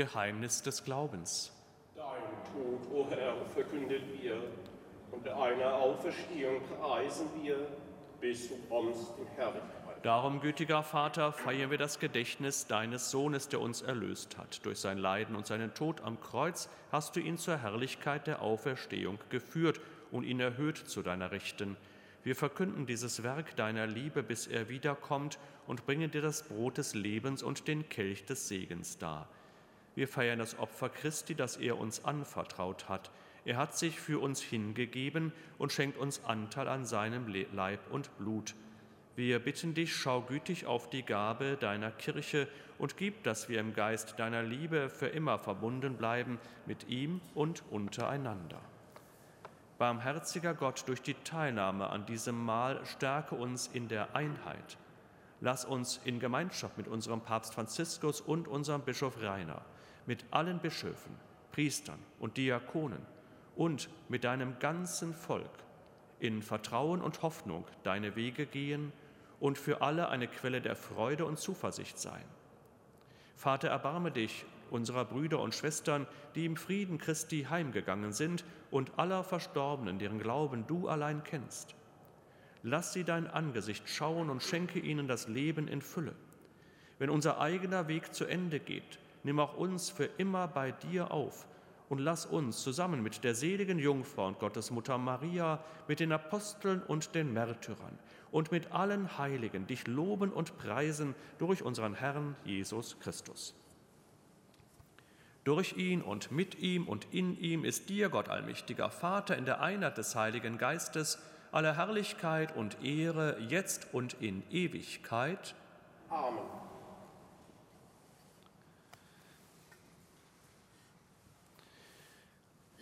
Geheimnis 0.00 0.62
des 0.62 0.82
Glaubens. 0.82 1.52
Dein 1.94 2.06
Tod, 2.54 2.90
o 2.90 3.06
Herr, 3.10 3.34
verkündet 3.52 4.00
wir, 4.18 4.36
und 5.12 5.26
deine 5.26 5.74
Auferstehung 5.74 6.62
preisen 6.80 7.26
wir, 7.42 7.68
bis 8.18 8.48
du 8.48 8.54
kommst 8.70 9.12
in 9.18 9.26
Herrlichkeit. 9.36 10.02
Darum, 10.02 10.40
gütiger 10.40 10.82
Vater, 10.82 11.32
feiern 11.32 11.70
wir 11.70 11.76
das 11.76 11.98
Gedächtnis 11.98 12.66
deines 12.66 13.10
Sohnes, 13.10 13.50
der 13.50 13.60
uns 13.60 13.82
erlöst 13.82 14.38
hat. 14.38 14.64
Durch 14.64 14.78
sein 14.78 14.96
Leiden 14.96 15.36
und 15.36 15.46
seinen 15.46 15.74
Tod 15.74 16.00
am 16.00 16.18
Kreuz 16.18 16.70
hast 16.90 17.14
du 17.14 17.20
ihn 17.20 17.36
zur 17.36 17.58
Herrlichkeit 17.58 18.26
der 18.26 18.40
Auferstehung 18.40 19.18
geführt 19.28 19.82
und 20.10 20.24
ihn 20.24 20.40
erhöht 20.40 20.78
zu 20.78 21.02
deiner 21.02 21.30
Rechten. 21.30 21.76
Wir 22.22 22.36
verkünden 22.36 22.86
dieses 22.86 23.22
Werk 23.22 23.54
deiner 23.56 23.86
Liebe, 23.86 24.22
bis 24.22 24.46
er 24.46 24.70
wiederkommt 24.70 25.38
und 25.66 25.84
bringen 25.84 26.10
dir 26.10 26.22
das 26.22 26.44
Brot 26.44 26.78
des 26.78 26.94
Lebens 26.94 27.42
und 27.42 27.68
den 27.68 27.90
Kelch 27.90 28.24
des 28.24 28.48
Segens 28.48 28.96
dar. 28.96 29.28
Wir 29.94 30.08
feiern 30.08 30.38
das 30.38 30.58
Opfer 30.58 30.88
Christi, 30.88 31.34
das 31.34 31.56
er 31.56 31.78
uns 31.78 32.04
anvertraut 32.04 32.88
hat. 32.88 33.10
Er 33.44 33.56
hat 33.56 33.76
sich 33.76 33.98
für 33.98 34.20
uns 34.20 34.40
hingegeben 34.40 35.32
und 35.58 35.72
schenkt 35.72 35.98
uns 35.98 36.24
Anteil 36.24 36.68
an 36.68 36.84
seinem 36.84 37.26
Leib 37.52 37.80
und 37.90 38.16
Blut. 38.18 38.54
Wir 39.16 39.38
bitten 39.40 39.74
dich, 39.74 39.94
schau 39.94 40.22
gütig 40.22 40.66
auf 40.66 40.88
die 40.88 41.02
Gabe 41.02 41.56
deiner 41.58 41.90
Kirche 41.90 42.48
und 42.78 42.96
gib, 42.96 43.24
dass 43.24 43.48
wir 43.48 43.58
im 43.60 43.74
Geist 43.74 44.18
deiner 44.18 44.42
Liebe 44.42 44.88
für 44.88 45.08
immer 45.08 45.38
verbunden 45.38 45.96
bleiben 45.96 46.38
mit 46.66 46.88
ihm 46.88 47.20
und 47.34 47.62
untereinander. 47.70 48.60
Barmherziger 49.78 50.54
Gott, 50.54 50.84
durch 50.86 51.02
die 51.02 51.14
Teilnahme 51.14 51.90
an 51.90 52.06
diesem 52.06 52.42
Mahl 52.42 52.84
stärke 52.86 53.34
uns 53.34 53.66
in 53.66 53.88
der 53.88 54.14
Einheit. 54.14 54.78
Lass 55.40 55.64
uns 55.64 56.00
in 56.04 56.20
Gemeinschaft 56.20 56.76
mit 56.76 56.86
unserem 56.86 57.22
Papst 57.22 57.54
Franziskus 57.54 58.20
und 58.20 58.46
unserem 58.46 58.82
Bischof 58.82 59.20
Rainer 59.20 59.62
mit 60.06 60.24
allen 60.30 60.58
Bischöfen, 60.58 61.14
Priestern 61.52 61.98
und 62.18 62.36
Diakonen 62.36 63.00
und 63.56 63.88
mit 64.08 64.24
deinem 64.24 64.58
ganzen 64.58 65.14
Volk 65.14 65.50
in 66.18 66.42
Vertrauen 66.42 67.00
und 67.00 67.22
Hoffnung 67.22 67.64
deine 67.82 68.16
Wege 68.16 68.46
gehen 68.46 68.92
und 69.40 69.58
für 69.58 69.82
alle 69.82 70.08
eine 70.08 70.28
Quelle 70.28 70.60
der 70.60 70.76
Freude 70.76 71.24
und 71.24 71.38
Zuversicht 71.38 71.98
sein. 71.98 72.24
Vater, 73.36 73.68
erbarme 73.68 74.10
dich 74.10 74.44
unserer 74.70 75.04
Brüder 75.04 75.40
und 75.40 75.54
Schwestern, 75.54 76.06
die 76.34 76.44
im 76.44 76.56
Frieden 76.56 76.98
Christi 76.98 77.46
heimgegangen 77.48 78.12
sind 78.12 78.44
und 78.70 78.98
aller 78.98 79.24
Verstorbenen, 79.24 79.98
deren 79.98 80.18
Glauben 80.18 80.66
du 80.66 80.88
allein 80.88 81.24
kennst. 81.24 81.74
Lass 82.62 82.92
sie 82.92 83.04
dein 83.04 83.26
Angesicht 83.26 83.88
schauen 83.88 84.28
und 84.28 84.42
schenke 84.42 84.78
ihnen 84.78 85.08
das 85.08 85.26
Leben 85.26 85.66
in 85.68 85.80
Fülle. 85.80 86.14
Wenn 86.98 87.08
unser 87.08 87.40
eigener 87.40 87.88
Weg 87.88 88.14
zu 88.14 88.26
Ende 88.26 88.60
geht, 88.60 88.98
nimm 89.22 89.40
auch 89.40 89.56
uns 89.56 89.90
für 89.90 90.04
immer 90.04 90.48
bei 90.48 90.72
dir 90.72 91.10
auf 91.10 91.46
und 91.88 91.98
lass 91.98 92.24
uns 92.24 92.62
zusammen 92.62 93.02
mit 93.02 93.24
der 93.24 93.34
seligen 93.34 93.78
Jungfrau 93.78 94.28
und 94.28 94.38
Gottesmutter 94.38 94.96
Maria, 94.96 95.62
mit 95.88 95.98
den 96.00 96.12
Aposteln 96.12 96.82
und 96.82 97.14
den 97.14 97.32
Märtyrern 97.32 97.98
und 98.30 98.52
mit 98.52 98.70
allen 98.72 99.18
Heiligen 99.18 99.66
dich 99.66 99.86
loben 99.88 100.32
und 100.32 100.56
preisen 100.56 101.14
durch 101.38 101.62
unseren 101.62 101.94
Herrn 101.94 102.36
Jesus 102.44 102.98
Christus. 103.00 103.54
Durch 105.42 105.76
ihn 105.76 106.00
und 106.02 106.30
mit 106.30 106.60
ihm 106.60 106.86
und 106.86 107.08
in 107.12 107.36
ihm 107.40 107.64
ist 107.64 107.88
dir, 107.88 108.08
Gott 108.08 108.28
allmächtiger 108.28 108.90
Vater, 108.90 109.36
in 109.36 109.46
der 109.46 109.60
Einheit 109.60 109.98
des 109.98 110.14
Heiligen 110.14 110.58
Geistes, 110.58 111.18
alle 111.50 111.76
Herrlichkeit 111.76 112.54
und 112.54 112.84
Ehre, 112.84 113.36
jetzt 113.48 113.92
und 113.92 114.14
in 114.20 114.44
Ewigkeit. 114.50 115.56
Amen. 116.08 116.59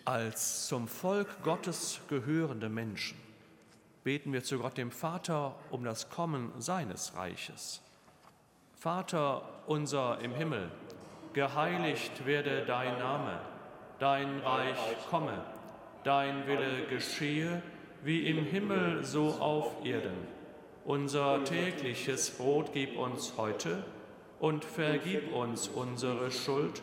Als 0.08 0.66
zum 0.68 0.88
Volk 0.88 1.42
Gottes 1.42 2.00
gehörende 2.08 2.70
Menschen 2.70 3.18
beten 4.04 4.32
wir 4.32 4.42
zu 4.42 4.58
Gott 4.58 4.78
dem 4.78 4.90
Vater 4.90 5.54
um 5.70 5.84
das 5.84 6.08
Kommen 6.08 6.50
seines 6.56 7.14
Reiches. 7.14 7.82
Vater 8.72 9.42
unser 9.66 10.18
im 10.22 10.32
Himmel, 10.32 10.70
geheiligt 11.34 12.24
werde 12.24 12.64
dein 12.64 12.98
Name, 12.98 13.38
dein 13.98 14.40
Reich 14.40 14.78
komme, 15.10 15.44
dein 16.04 16.46
Wille 16.46 16.86
geschehe, 16.88 17.62
wie 18.02 18.28
im 18.28 18.46
Himmel 18.46 19.04
so 19.04 19.32
auf 19.32 19.84
Erden. 19.84 20.26
Unser 20.86 21.44
tägliches 21.44 22.30
Brot 22.30 22.70
gib 22.72 22.96
uns 22.96 23.34
heute 23.36 23.84
und 24.40 24.64
vergib 24.64 25.34
uns 25.34 25.68
unsere 25.68 26.30
Schuld, 26.30 26.82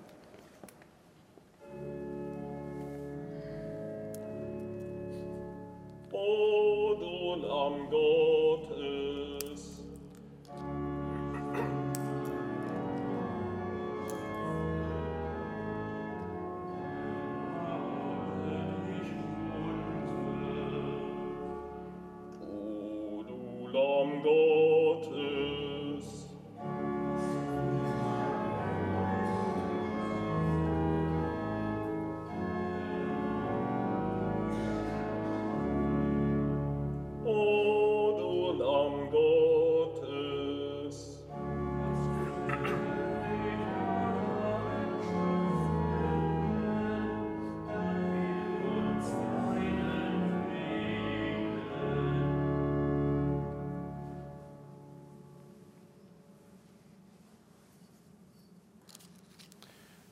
O 7.31 7.35
du 7.37 7.47
Lamm 7.47 8.80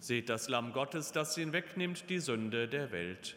Seht 0.10 0.28
das 0.28 0.49
Lamm 0.49 0.74
Gottes, 0.74 1.12
das 1.12 1.36
hinwegnimmt 1.36 2.10
die 2.10 2.18
Sünde 2.18 2.68
der 2.68 2.91
Welt. 2.91 3.36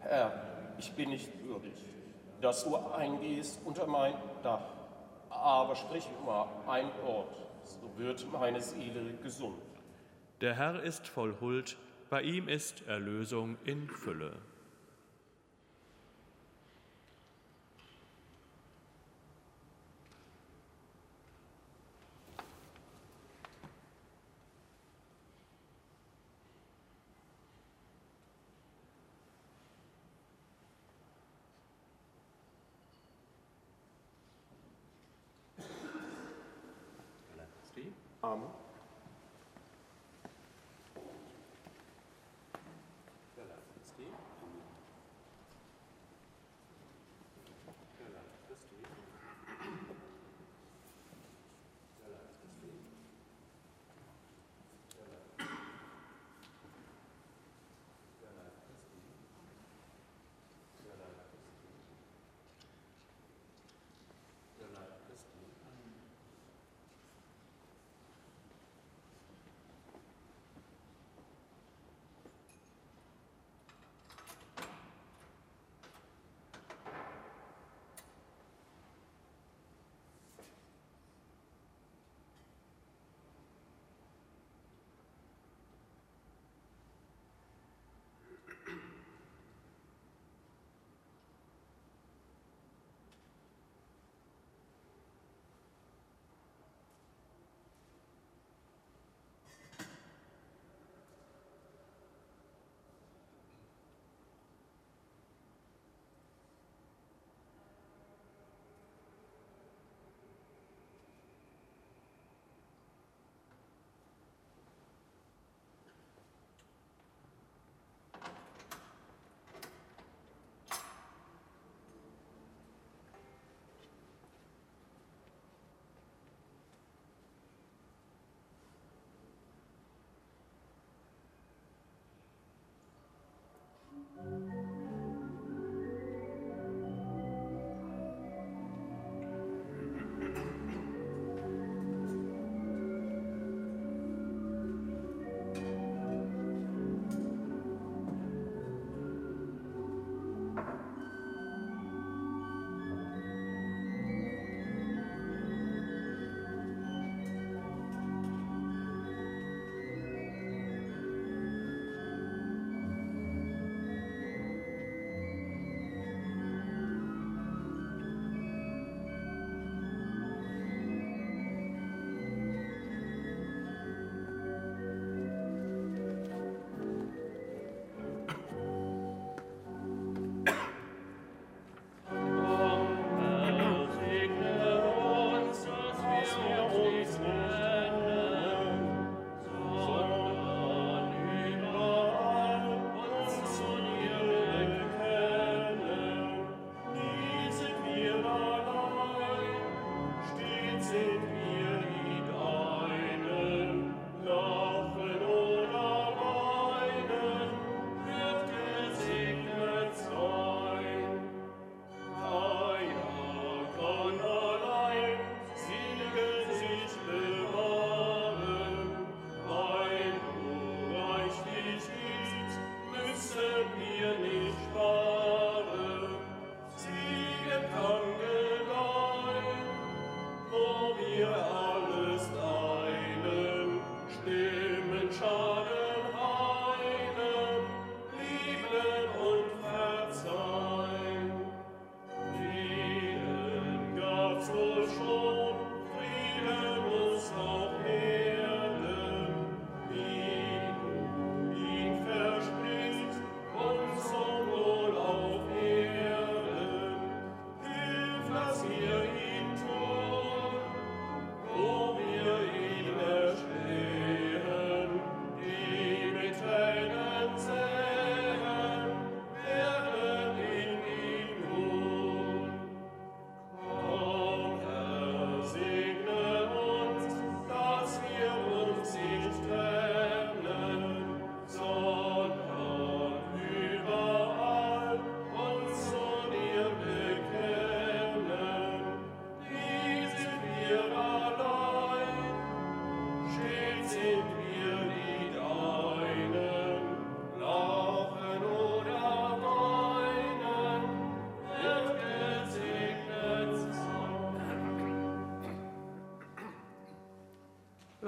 Herr, 0.00 0.32
ich 0.78 0.90
bin 0.92 1.10
nicht 1.10 1.28
würdig, 1.44 1.74
dass 2.40 2.64
du 2.64 2.76
eingehst 2.76 3.60
unter 3.66 3.86
mein 3.86 4.14
Dach, 4.42 4.64
aber 5.28 5.76
sprich 5.76 6.08
nur 6.24 6.48
ein 6.66 6.86
Wort, 7.02 7.36
so 7.62 7.92
wird 7.98 8.24
meine 8.32 8.62
Seele 8.62 9.02
gesund. 9.22 9.60
Der 10.40 10.54
Herr 10.54 10.82
ist 10.82 11.06
voll 11.06 11.34
Huld, 11.42 11.76
bei 12.08 12.22
ihm 12.22 12.48
ist 12.48 12.86
Erlösung 12.86 13.58
in 13.66 13.86
Fülle. 13.90 14.32
Amen. 38.28 38.67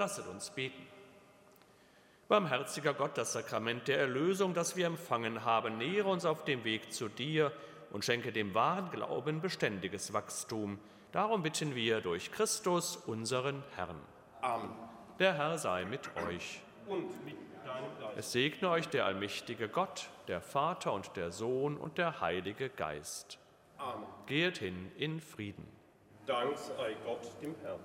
Lasset 0.01 0.25
uns 0.25 0.49
beten. 0.49 0.87
Barmherziger 2.27 2.95
Gott, 2.95 3.19
das 3.19 3.33
Sakrament 3.33 3.87
der 3.87 3.99
Erlösung, 3.99 4.55
das 4.55 4.75
wir 4.75 4.87
empfangen 4.87 5.45
haben, 5.45 5.77
nähere 5.77 6.09
uns 6.09 6.25
auf 6.25 6.43
dem 6.43 6.63
Weg 6.63 6.91
zu 6.91 7.07
dir 7.07 7.51
und 7.91 8.03
schenke 8.03 8.31
dem 8.31 8.55
wahren 8.55 8.89
Glauben 8.89 9.41
beständiges 9.41 10.11
Wachstum. 10.11 10.79
Darum 11.11 11.43
bitten 11.43 11.75
wir 11.75 12.01
durch 12.01 12.31
Christus, 12.31 12.95
unseren 12.95 13.63
Herrn. 13.75 14.01
Amen. 14.41 14.71
Der 15.19 15.35
Herr 15.35 15.59
sei 15.59 15.85
mit 15.85 16.09
euch. 16.27 16.63
Und 16.87 17.23
mit 17.23 17.37
deinem 17.63 17.99
Geist. 17.99 18.17
Es 18.17 18.31
segne 18.31 18.71
euch 18.71 18.89
der 18.89 19.05
allmächtige 19.05 19.69
Gott, 19.69 20.09
der 20.27 20.41
Vater 20.41 20.93
und 20.93 21.15
der 21.15 21.31
Sohn 21.31 21.77
und 21.77 21.99
der 21.99 22.21
Heilige 22.21 22.69
Geist. 22.69 23.37
Amen. 23.77 24.07
Geht 24.25 24.57
hin 24.57 24.91
in 24.97 25.21
Frieden. 25.21 25.67
Dank 26.25 26.57
sei 26.57 26.95
Gott 27.05 27.39
dem 27.43 27.53
Herrn. 27.61 27.81